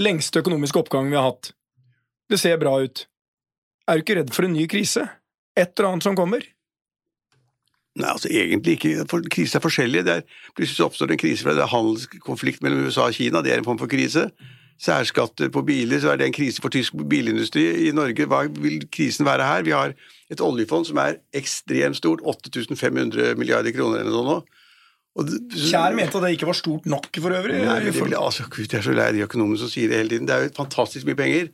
[0.00, 1.50] Lengste økonomiske oppgang vi har hatt.
[2.30, 3.06] Det ser bra ut.
[3.90, 5.08] Er du ikke redd for en ny krise?
[5.58, 6.46] Et eller annet som kommer?
[8.00, 9.04] Nei, altså egentlig ikke.
[9.10, 10.04] For Kriser er forskjellige.
[10.06, 10.22] Det er,
[10.56, 13.42] plutselig så oppstår det en krise fordi det er handelskonflikt mellom USA og Kina.
[13.44, 14.30] Det er en form for krise.
[14.82, 17.66] Særskatter på biler, så er det en krise for tysk bilindustri.
[17.86, 19.62] I Norge, hva vil krisen være her?
[19.68, 19.92] Vi har
[20.32, 22.24] et oljefond som er ekstremt stort.
[22.24, 24.38] 8500 milliarder kroner eller noe nå.
[25.14, 27.60] Og det- Kjær mente at det ikke var stort nok for øvrig.
[27.60, 29.98] Nei, men det blir, altså, Gud, jeg er så lei de økonomene som sier det
[30.00, 30.26] hele tiden.
[30.26, 31.48] Det er jo fantastisk mye penger.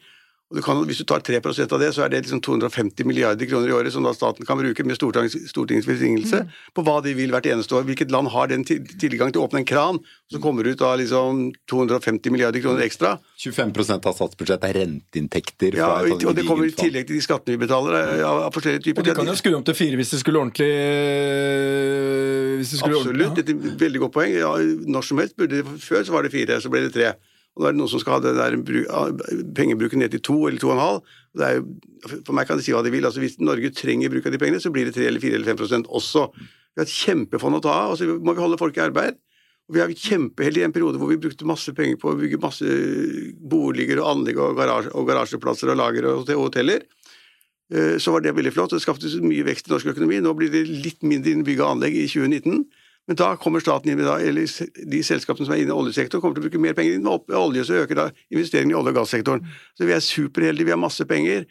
[0.48, 3.44] Og du kan, hvis du tar 3% av det, så er det liksom 250 milliarder
[3.50, 6.48] kroner i året som da staten kan bruke med Stortings, Stortingets velsignelse Mm.
[6.72, 7.84] på hva de vil hvert eneste år.
[7.84, 9.98] Hvilket land har den tilgang til å åpne en kran,
[10.32, 13.18] som kommer ut av liksom 250 milliarder kroner ekstra?
[13.37, 15.76] 25% av statsbudsjettet er renteinntekter.
[15.76, 18.52] Ja, og, og det kommer i tillegg til de skattene vi betaler eh, av, av
[18.56, 19.04] forskjellige typer.
[19.04, 20.72] Og de kan jo skru om til fire hvis det skulle ordentlig
[22.58, 24.32] hvis det skulle Absolutt, ordentlig, det er et veldig godt poeng.
[24.34, 24.52] Ja,
[24.96, 27.12] når som helst burde det, Før så var det fire, så ble det tre.
[27.58, 29.08] Og nå er det noen som skal ha den der ah,
[29.58, 31.14] pengebruken ned til to eller to og en halv.
[31.34, 31.64] Det er jo,
[32.22, 33.06] for meg kan de si hva de vil.
[33.08, 35.50] altså Hvis Norge trenger bruk av de pengene, så blir det tre eller fire eller
[35.50, 36.28] fem prosent også.
[36.38, 39.18] Vi har et kjempefond å ta av, og så må vi holde folk i arbeid.
[39.68, 42.38] Og vi har kjempeheldige i en periode hvor vi brukte masse penger på å bygge
[42.40, 42.76] masse
[43.50, 46.86] boliger og anlegg og, garasje, og garasjeplasser og lager og hoteller.
[47.74, 50.22] Eh, Så var det veldig flott, det skapte mye vekst i norsk økonomi.
[50.22, 52.64] Nå blir det litt mindre innen bygg og anlegg i 2019.
[53.08, 54.44] Men da kommer staten inn eller
[54.92, 57.38] de selskapene som er inne i oljesektoren, kommer til å bruke mer penger inn i
[57.40, 59.46] olje, så øker da investeringene i olje- og gassektoren.
[59.78, 61.46] Så vi er superheldige, vi har masse penger,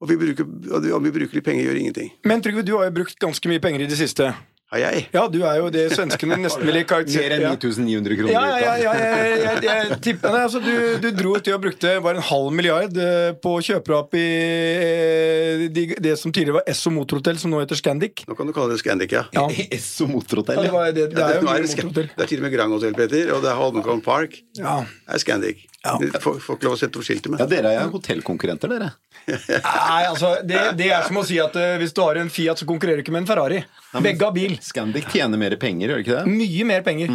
[0.00, 0.46] og vi bruker,
[0.94, 2.12] om vi bruker litt penger, gjør ingenting.
[2.30, 4.30] Men Trygve, du har jo brukt ganske mye penger i det siste.
[4.70, 5.08] Har jeg?
[5.10, 8.92] Ja, du er jo det svenskene nesten ville Mer enn 9900 kroner Ja, ja, ja,
[8.94, 10.70] ut jeg, jeg, jeg tipper Nei, altså, du,
[11.02, 14.22] du dro til og brukte bare en halv milliard eh, på å kjøpe opp i
[14.22, 18.22] eh, de, det som tidligere var Esso Motorhotell, som nå heter Scandic.
[18.30, 19.24] Nå kan du kalle det Scandic, ja.
[19.34, 19.48] Ja.
[19.76, 20.62] Esso Ja, motorhotell.
[20.62, 20.76] det, ja.
[20.76, 23.34] var, det, det Ja, er jo det, det er til og med Grand Hotel, Peter,
[23.34, 24.38] og det er Holmenkollen Park.
[24.58, 24.80] Ja.
[24.86, 25.66] Det er Scandic.
[25.80, 27.40] Dere Får, får ikke lov å sette opp skiltet med.
[27.40, 28.90] Ja, dere er hotellkonkurrenter, dere.
[29.30, 32.60] Nei, altså, det, det er som å si at uh, hvis du har en Fiat,
[32.60, 33.62] så konkurrerer du ikke med en Ferrari.
[34.04, 34.58] Begge har bil.
[34.64, 36.40] Scandic tjener mer penger, gjør det ikke det?
[36.40, 37.14] Mye mer penger.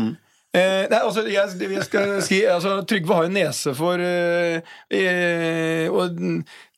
[0.56, 5.92] Eh, nei, altså, jeg, jeg skal si, altså, Trygve har jo nese for eh, eh,
[5.92, 6.16] Og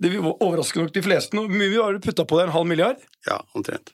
[0.02, 1.38] det overrasker nok de fleste.
[1.38, 2.48] Hvor mye har du putta på det?
[2.48, 3.04] En halv milliard?
[3.28, 3.94] Ja, omtrent.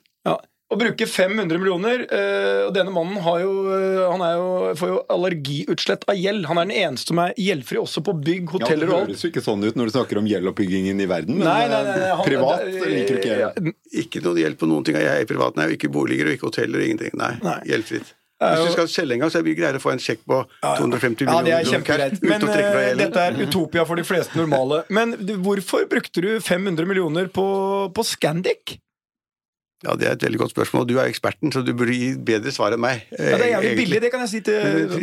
[0.74, 0.76] Ja.
[0.76, 4.48] Å bruke 500 millioner eh, Og denne mannen har jo, eh, han er jo,
[4.80, 6.48] får jo allergiutslett av gjeld.
[6.50, 9.12] Han er den eneste som er gjeldfri også på bygg, hoteller og alt.
[9.12, 11.82] høres jo ikke sånn ut når du snakker om gjeldoppbyggingen i verden, men Nei, nei,
[11.86, 13.72] nei, nei, han- privat det- liker du ikke gjeld.
[14.04, 14.96] Ikke noe hjelp på noen ting.
[14.98, 17.14] Jeg er privat, nei, ikke boliger og ikke hoteller og ingenting.
[17.14, 17.60] Nei, Nei.
[17.70, 18.12] gjeldfritt.
[18.44, 20.24] Hvis du skal selge en gang, så er det mye greiere å få en sjekk
[20.28, 22.22] på 250 Ja, det er millioner kjempegreit.
[22.22, 24.82] Men eh, dette er utopia for de fleste normale.
[24.90, 27.46] Men hvorfor brukte du 500 millioner på,
[27.94, 28.78] på Scandic?
[29.84, 30.86] Ja, Det er et veldig godt spørsmål.
[30.88, 33.02] Du er eksperten, så du burde gi bedre svar enn meg.
[33.18, 34.54] Ja, det er jævlig billig, det kan jeg si til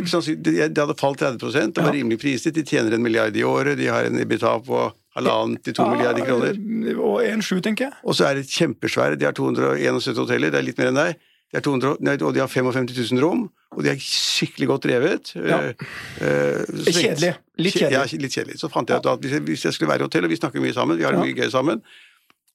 [0.09, 2.53] sannsynlig- Det det hadde falt 30 det var rimelig priset.
[2.53, 6.25] De tjener en milliard i året, de har en EBITDA på halvannen til to milliarder
[6.25, 6.55] kroner.
[6.97, 7.93] Og Og 1,7, tenker jeg.
[8.03, 9.19] Og så er det kjempesvære.
[9.19, 11.15] De har 271 hoteller, det er litt mer enn deg.
[11.51, 14.83] De har 200, nei, og de har 55 000 rom, og de er skikkelig godt
[14.87, 15.33] drevet.
[15.35, 15.57] Ja.
[15.59, 15.73] Eh,
[16.21, 17.35] eh, så- Kjedelig.
[17.59, 17.91] Litt kjedelig.
[17.91, 18.57] Ja, litt kjedelig.
[18.57, 20.37] Så fant jeg ut at hvis jeg, hvis jeg skulle være i hotell, og vi
[20.37, 21.25] snakker mye sammen, vi har det Ja.
[21.25, 21.81] mye gøy sammen,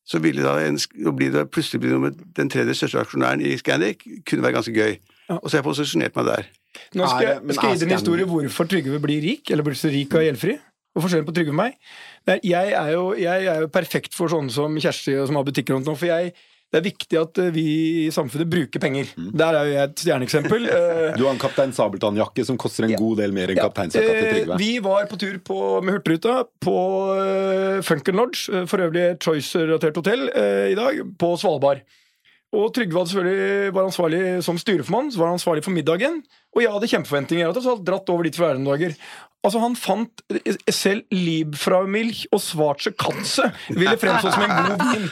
[0.06, 3.56] så ville da en, å bli det, plutselig bli nummer, den tredje største aksjonæren i
[3.58, 4.96] Scandic kunne være ganske gøy.
[5.40, 6.46] Og så har jeg posisjonert meg der.
[6.94, 9.66] Nå skal, jeg- skal jeg gi deg en Scandic- historie hvorfor Trygve blir rik, eller
[9.66, 10.54] blir så rik og gjeldfri.
[10.96, 11.74] Og forskjellen på Trygve og meg.
[12.26, 15.44] Er, jeg, er jo, jeg er jo perfekt for sånne som Kjersti, og som har
[15.44, 15.96] butikker rundt nå.
[15.98, 16.32] For jeg,
[16.76, 17.62] det er viktig at eh, vi
[18.04, 19.08] i samfunnet bruker penger.
[19.16, 20.66] Der er jo jeg et stjerneeksempel.
[20.76, 24.10] Eh, Du har en Kaptein Sabeltann-jakke som koster en god del mer enn Ja, kapteinsjakka
[24.12, 24.58] til eh, Trygve.
[24.60, 26.74] Vi var på tur på, med Hurtigruta på
[27.86, 30.26] Funken Lodge, for øvrig et Choice-relatert hotell,
[30.72, 31.80] i dag, på Svalbard.
[32.54, 36.20] Og Trygve hadde selvfølgelig var ansvarlig som styreformann, så var han ansvarlig for middagen.
[36.54, 37.42] Og jeg hadde kjempeforventninger.
[37.42, 38.94] Jeg hadde dratt over dit for dager.
[39.46, 45.04] Altså Han fant eh, selv Liebfraumilch og Schwarze Katze ville fremstå som en god vin.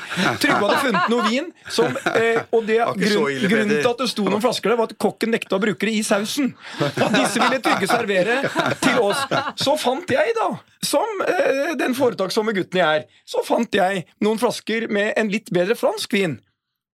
[0.42, 4.08] Trygve hadde funnet noe vin som eh, Og det, var grunn, grunnen til at det
[4.10, 6.54] sto noen flasker der, var at kokken nekta å bruke det i sausen.
[6.80, 8.40] Og Disse ville Trygve servere
[8.82, 9.22] til oss.
[9.60, 10.48] Så fant jeg, da,
[10.84, 15.54] som eh, den foretaksomme gutten jeg er, så fant jeg noen flasker med en litt
[15.54, 16.40] bedre fransk vin.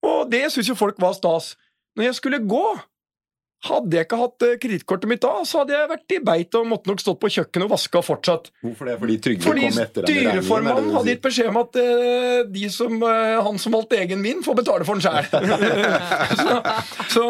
[0.07, 1.57] Og det syns jo folk var stas.
[1.97, 2.65] Når jeg skulle gå
[3.61, 6.69] hadde jeg ikke hatt eh, kredittkortet mitt da, så hadde jeg vært i beit og
[6.71, 8.49] måtte nok stått på kjøkkenet og vaska fortsatt.
[8.65, 8.95] Hvorfor det?
[9.03, 12.71] Fordi Trygve Fordi kom etter er det styreformannen hadde gitt beskjed om at uh, de
[12.73, 15.29] som, uh, han som valgte egen vin, får betale for den sjæl.
[16.41, 16.57] så,
[17.15, 17.27] så,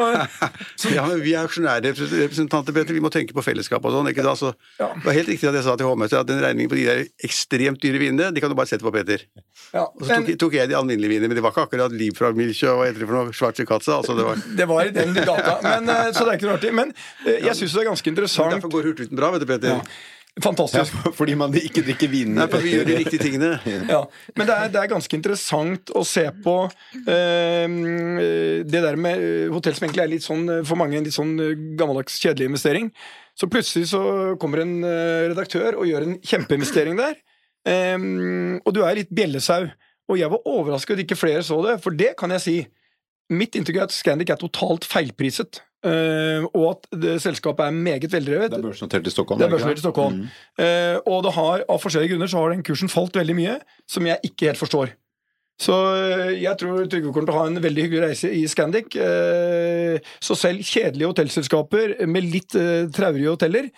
[0.78, 2.94] så Ja, men Vi er aksjonærrepresentanter, Peter.
[2.94, 4.12] Vi må tenke på fellesskap og sånn.
[4.12, 4.36] ikke da?
[4.38, 4.92] Så Ja.
[4.94, 7.02] Det var helt riktig at jeg sa til H-møtet at den regningen på de der
[7.26, 9.26] ekstremt dyre vinene, de kan du bare sette på Peter.
[9.74, 11.94] ja, Og så tok, men tok jeg de alminnelige vinene, men det var ikke akkurat
[12.00, 13.98] Liv fra Milkjø og hva heter det for noe, Schwarzer Katza.
[13.98, 15.56] Altså det var, det var i den gata.
[15.64, 16.72] Men, eh, så det er ikke noe artig.
[16.76, 18.56] Men eh, jeg syns det er ganske interessant.
[18.56, 19.78] derfor går Hurtigruten bra, vet du, Peter.
[19.80, 20.94] Ja, Fantastisk.
[21.18, 23.48] fordi man ikke drikker vinen Nei, for vi gjør de riktige tingene.
[23.90, 24.04] Ja,
[24.38, 26.54] men det er, det er ganske interessant å se på
[27.02, 27.66] eh,
[28.62, 31.16] det der med eh, hotell som egentlig er litt sånn eh, for mange en litt
[31.16, 31.34] sånn
[31.78, 32.92] gammeldags, kjedelig investering.
[33.34, 34.02] Så plutselig så
[34.40, 34.76] kommer en
[35.32, 37.18] redaktør og gjør en kjempeinvestering der.
[37.68, 37.96] Eh,
[38.62, 39.66] og du er litt bjellesau.
[40.10, 42.56] Og jeg var overrasket at ikke flere så det, for det kan jeg si.
[43.30, 45.60] Mitt inntrykk er at Scandic er totalt feilpriset.
[45.86, 48.52] Eh, og at det, selskapet er meget veldrevet.
[48.52, 49.40] Det er børsnotert i Stockholm.
[49.40, 50.22] Det er børsnotert i Stockholm.
[50.22, 50.32] Mm.
[50.60, 53.58] Uh, og det har, av forskjellige grunner så har den kursen falt veldig mye,
[53.90, 54.94] som jeg ikke helt forstår.
[55.60, 58.96] Så uh, jeg tror Trygve kommer til å ha en veldig hyggelig reise i Scandic.
[58.96, 62.56] Eh, så selv kjedelige hotellselskaper med litt
[62.96, 63.70] traurige hoteller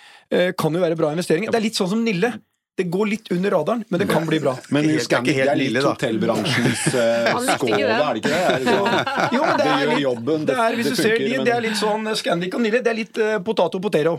[0.59, 1.53] kan jo være bra investeringer.
[1.53, 2.31] Det er litt sånn som Nille.
[2.75, 4.55] Det går litt under radaren, men det kan bli bra.
[4.73, 8.23] Men Det er helt- Scandic det er ikke helt litt hotellbransjens eh, skål, er det
[8.23, 8.41] ikke det?
[8.49, 8.97] Er det sånn?
[9.37, 11.29] Jo, men det Det er gjør litt, jobben, det er, hvis det du ser de,
[11.37, 12.81] men- det er litt sånn Scandic og Nille.
[12.83, 14.17] Det er litt uh, potato potero.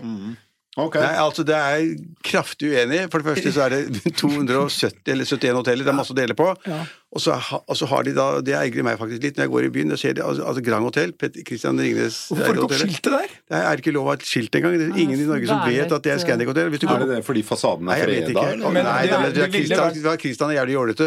[0.76, 0.96] Ok.
[0.98, 1.84] Nei, altså Det er
[2.26, 3.02] kraftig uenig.
[3.14, 5.86] For det første så er det 270 eller 71 hoteller.
[5.86, 6.48] Det er masse å dele på.
[6.66, 6.80] Ja.
[7.14, 9.52] Og, så ha, og så har de da Det ergrer meg faktisk litt når jeg
[9.54, 9.92] går i byen.
[9.94, 11.12] og ser de, altså, altså Grand Hotel,
[11.46, 13.28] Christian Ringnes Hvorfor får du ikke opp skiltet der?
[13.54, 14.78] Det er ikke lov å ha et skilt engang.
[14.82, 16.72] Det er ingen i Norge som det vet at det er Scandic Hotel.
[16.74, 18.72] Hvis du Er det det fordi fasaden Nei, er jeg vet freda?
[18.74, 21.06] Men Nei, det- det, er- det, det Christian, det Christian er jævlig jålete.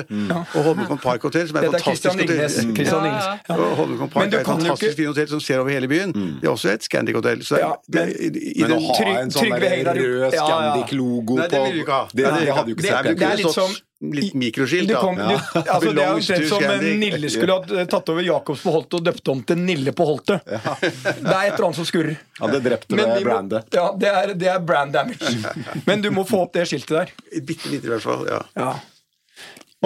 [0.54, 2.54] Og Holmenkollen Park Hotel, som er et fantastisk Ringnes.
[2.54, 2.74] hotell.
[2.78, 3.26] Christian Ringnes.
[3.48, 3.56] ja.
[3.56, 6.12] Og Holmenkollen Park du er et fantastisk ikke- fint hotell som ser over hele byen.
[6.14, 7.42] Det er også et Scandic Hotel.
[7.42, 10.30] Så det, Ja, men- i, i, Men å ha en sånn rød.
[10.38, 11.48] Scandic-logo på.
[12.14, 13.82] Det, hadde jo ikke sett det ut.
[14.00, 15.00] Litt mikroskilt, da.
[15.00, 16.98] kom, du, altså, det er jo omtrent som Scandic.
[17.00, 20.40] Nille skulle ha tatt over Jacobs på Holte og døpt om til Nille på Holte.
[20.44, 22.18] Det er et eller annet som skurrer.
[22.40, 23.72] Ja, det vi må- brandet.
[23.72, 25.32] Ja, det er, det er brand damage.
[25.86, 27.16] Men du må få opp det skiltet der.
[27.40, 28.28] Bitte lite, i hvert fall.
[28.28, 28.42] ja.
[28.56, 28.74] Ja.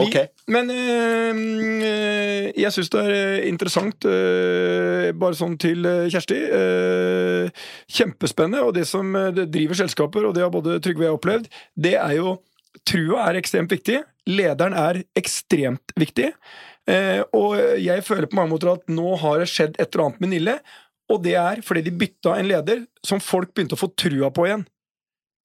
[0.00, 0.26] Okay.
[0.26, 0.30] Ok.
[0.46, 6.38] Men øh, jeg syns det er eh, interessant, øh, bare sånn til eh, Kjersti.
[6.58, 7.50] Øh,
[7.90, 11.50] kjempespennende, og det som det driver selskaper, og det har både Trygve og jeg opplevd,
[11.74, 12.36] det er jo
[12.88, 14.00] Trua er ekstremt viktig.
[14.30, 16.30] Lederen er ekstremt viktig.
[16.90, 20.22] Eh, og jeg føler på mange måter at nå har det skjedd et eller annet
[20.24, 20.56] med Nille.
[21.10, 24.46] Og det er fordi de bytta en leder som folk begynte å få trua på
[24.48, 24.66] igjen.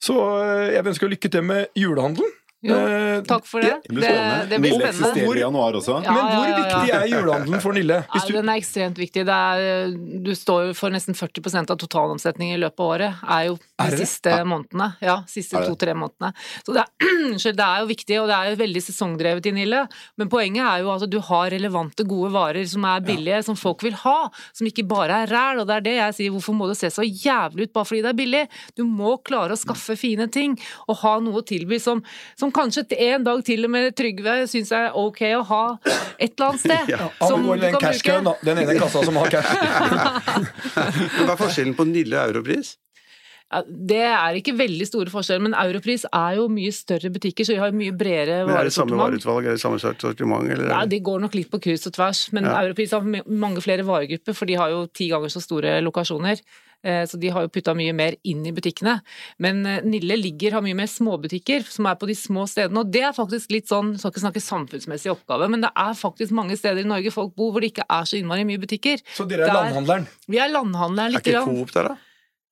[0.04, 2.35] Så eh, jeg ønsker ønske lykke til med julehandelen.
[2.66, 3.76] Jo, Eh, takk for det.
[3.86, 4.48] Det blir Det, spennende.
[4.48, 5.10] blir Nille spennende.
[5.12, 5.94] eksisterer i januar også.
[6.04, 6.64] Ja, Men hvor ja, ja, ja.
[6.66, 7.98] viktig er julehandelen for Nille?
[8.14, 9.26] Hvis du, den er ekstremt viktig.
[9.26, 9.92] Det er,
[10.26, 13.14] du står for nesten 40% av totalomsetningen i løpet av året.
[13.30, 14.00] er jo de er det?
[14.02, 14.88] siste månedene.
[15.02, 16.34] Ja, siste to-tre månedene.
[16.66, 19.84] Så det er, det er jo viktig, og det er jo veldig sesongdrevet i Nille.
[20.18, 23.84] Men poenget er jo at du har relevante, gode varer som er billige, som folk
[23.84, 24.30] vil ha.
[24.54, 25.60] Som ikke bare er ræl.
[25.62, 28.02] Og det er det jeg sier, hvorfor må det se så jævlig ut bare fordi
[28.02, 28.44] det er billig?
[28.76, 30.58] Du må klare å skaffe fine ting,
[30.90, 32.02] og ha noe å tilby som,
[32.40, 35.64] som kanskje en dag til og med Trygve syns er ok å ha
[36.16, 36.90] et eller annet sted.
[36.96, 38.18] ja, som går du den kan bruke.
[38.30, 38.36] da.
[38.50, 39.54] Den ene kassa som har cash.
[41.26, 42.76] Hva er forskjellen på Nille og Europris?
[43.54, 47.54] Ja, det er ikke veldig store forskjeller, men Europris er jo mye større butikker, så
[47.54, 50.72] de har mye bredere Men er det samme vareutvalg, er det samme sortiment, eller?
[50.74, 52.56] Ja, de går nok litt på kryss og tvers, men Ja.
[52.64, 56.42] Europris har mange flere varegrupper, for de har jo ti ganger så store lokasjoner.
[56.84, 59.02] Eh, Så de har jo putta mye mer inn i butikkene.
[59.40, 62.80] Men eh, Nille ligger, har mye mer småbutikker, som er på de små stedene.
[62.84, 66.32] Og det er faktisk litt sånn, skal ikke snakke samfunnsmessig oppgave, men det er faktisk
[66.32, 69.02] mange steder i Norge folk bor hvor det ikke er så innmari mye butikker.
[69.16, 70.08] Så dere er Der- landhandleren.
[70.28, 71.24] Vi er landhandleren er litt.
[71.26, 71.56] ikke grann.
[71.56, 71.98] Coop der, da?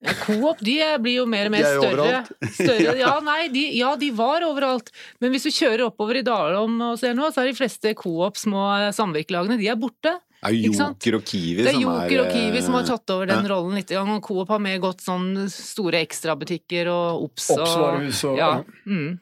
[0.04, 2.02] Ja, Coop de er- blir jo mer og mer De er jo større.
[2.04, 2.52] overalt.
[2.52, 2.96] større.
[3.04, 4.90] Ja, nei, de, ja, de var overalt.
[5.20, 8.36] Men hvis du kjører oppover i Dalom og ser nå, så er de fleste Coop
[8.36, 10.18] små samvirkelagene de er borte.
[10.44, 12.88] Det er jo Joker og Kiwi Det er som er, og Kiwi som har eh,
[12.90, 13.50] tatt over den ja.
[13.54, 13.92] rollen litt.
[13.96, 18.50] Og Coop har med gått sånn store ekstrabutikker og Obs og Obs-varehus og ja.
[18.84, 19.14] Mm.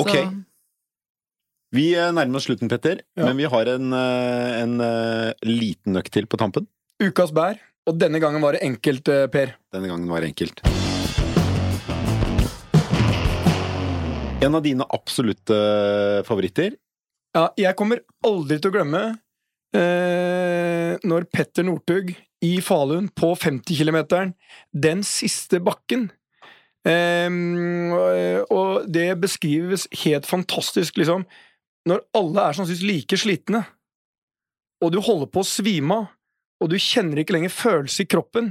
[0.00, 0.26] Ok, Så,
[1.76, 3.00] vi eh, nærmer oss slutten, Petter.
[3.16, 3.30] Ja.
[3.30, 4.76] Men vi har en, eh, en
[5.48, 6.68] liten nøkk til på tampen.
[7.00, 7.56] Ukas bær.
[7.88, 9.56] Og denne gangen var det enkelt, Per.
[9.72, 10.60] Denne gangen var det enkelt.
[14.44, 15.56] En av dine absolutte
[16.28, 16.76] favoritter.
[17.36, 19.02] Ja, jeg kommer aldri til å glemme
[19.76, 22.14] eh, når Petter Northug
[22.44, 23.98] i Falun på 50 km,
[24.72, 26.08] den siste bakken
[26.88, 27.28] eh,
[28.48, 31.26] Og det beskrives helt fantastisk, liksom.
[31.88, 33.64] Når alle er sannsynligvis like slitne,
[34.80, 36.08] og du holder på å svime av,
[36.60, 38.50] og du kjenner ikke lenger følelse i kroppen,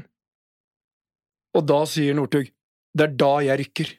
[1.58, 3.94] og da sier Northug 'Det er da jeg rykker'.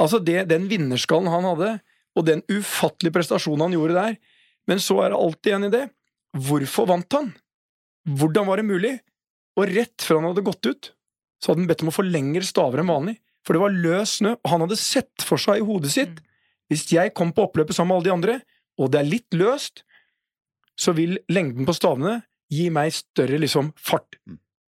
[0.00, 1.80] Altså, det, den vinnerskallen han hadde,
[2.16, 4.16] og den ufattelige prestasjonen han gjorde der,
[4.68, 5.82] men så er det alltid en idé.
[6.32, 7.32] Hvorfor vant han?
[8.08, 8.92] Hvordan var det mulig?
[9.58, 10.90] Og rett før han hadde gått ut,
[11.42, 13.18] så hadde han bedt om å få lengre staver enn vanlig.
[13.44, 16.20] For det var løs snø, og han hadde sett for seg i hodet sitt
[16.70, 18.34] Hvis jeg kom på oppløpet sammen med alle de andre,
[18.80, 19.82] og det er litt løst,
[20.78, 24.16] så vil lengden på stavene gi meg større liksom fart.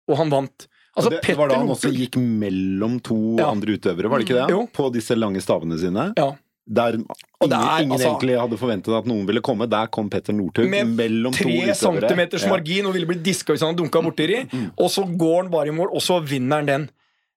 [0.07, 0.69] Og han vant.
[0.95, 3.49] Altså, det, det var da han også gikk mellom to Ja.
[3.51, 4.47] andre utøvere, var det ikke det?
[4.55, 4.61] Jo.
[4.71, 6.13] På disse lange stavene sine.
[6.19, 6.29] Ja.
[6.69, 7.07] Der ingen,
[7.41, 9.67] det er, ingen altså- egentlig hadde forventet at noen ville komme.
[9.71, 11.75] Der kom Petter Northug Med mellom to tre utøvere.
[11.75, 12.49] centimeters Ja.
[12.49, 12.53] Mm.
[12.53, 14.71] margin og ville blitt diska hvis han hadde dunka borti de.
[14.79, 16.89] Og så går han bare i mål, og så vinner han den.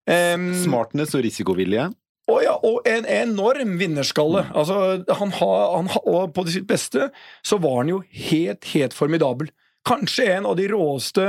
[0.10, 1.94] Um, Smartness og risikovilje.
[2.28, 4.44] og, ja, og en enorm vinnerskalle.
[4.50, 4.56] Mm.
[4.56, 7.10] Altså, han har, han har, og på sitt beste
[7.44, 9.50] så var han jo helt, helt formidabel.
[9.88, 11.28] Kanskje en av de råeste,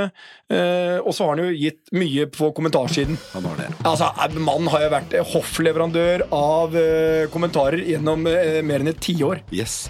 [0.52, 3.16] eh, og så har han jo gitt mye på kommentarsiden.
[3.36, 3.68] Han har det.
[3.88, 9.40] Altså, Mannen har jo vært hoffleverandør av eh, kommentarer gjennom eh, mer enn et tiår.
[9.56, 9.86] Yes.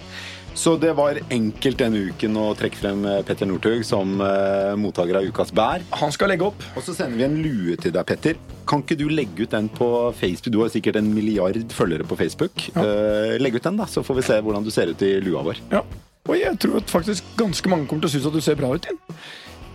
[0.55, 5.19] Så det var enkelt denne uken å trekke frem eh, Petter Northug som eh, mottaker
[5.19, 5.85] av Ukas bær.
[6.03, 6.67] Han skal legge opp.
[6.77, 8.39] Og så sender vi en lue til deg, Petter.
[8.69, 9.89] Kan ikke du legge ut den på
[10.19, 10.53] Facebook?
[10.53, 12.69] Du har sikkert en milliard følgere på Facebook.
[12.77, 15.45] Eh, legg ut den, da, så får vi se hvordan du ser ut i lua
[15.49, 15.65] vår.
[15.73, 15.83] Ja.
[16.31, 18.71] Og jeg tror at faktisk ganske mange kommer til å synes at du ser bra
[18.71, 19.01] ut igjen.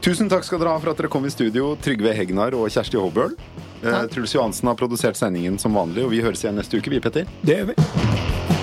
[0.06, 3.00] Tusen takk skal dere ha for at dere kom i studio, Trygve Hegnar og Kjersti
[3.02, 3.34] Håbøl.
[3.82, 4.12] Eh, Takk.
[4.14, 7.28] Truls Johansen har produsert sendingen som vanlig, og vi høres igjen neste uke, vi, Petter.
[7.44, 8.57] Det gjør vi.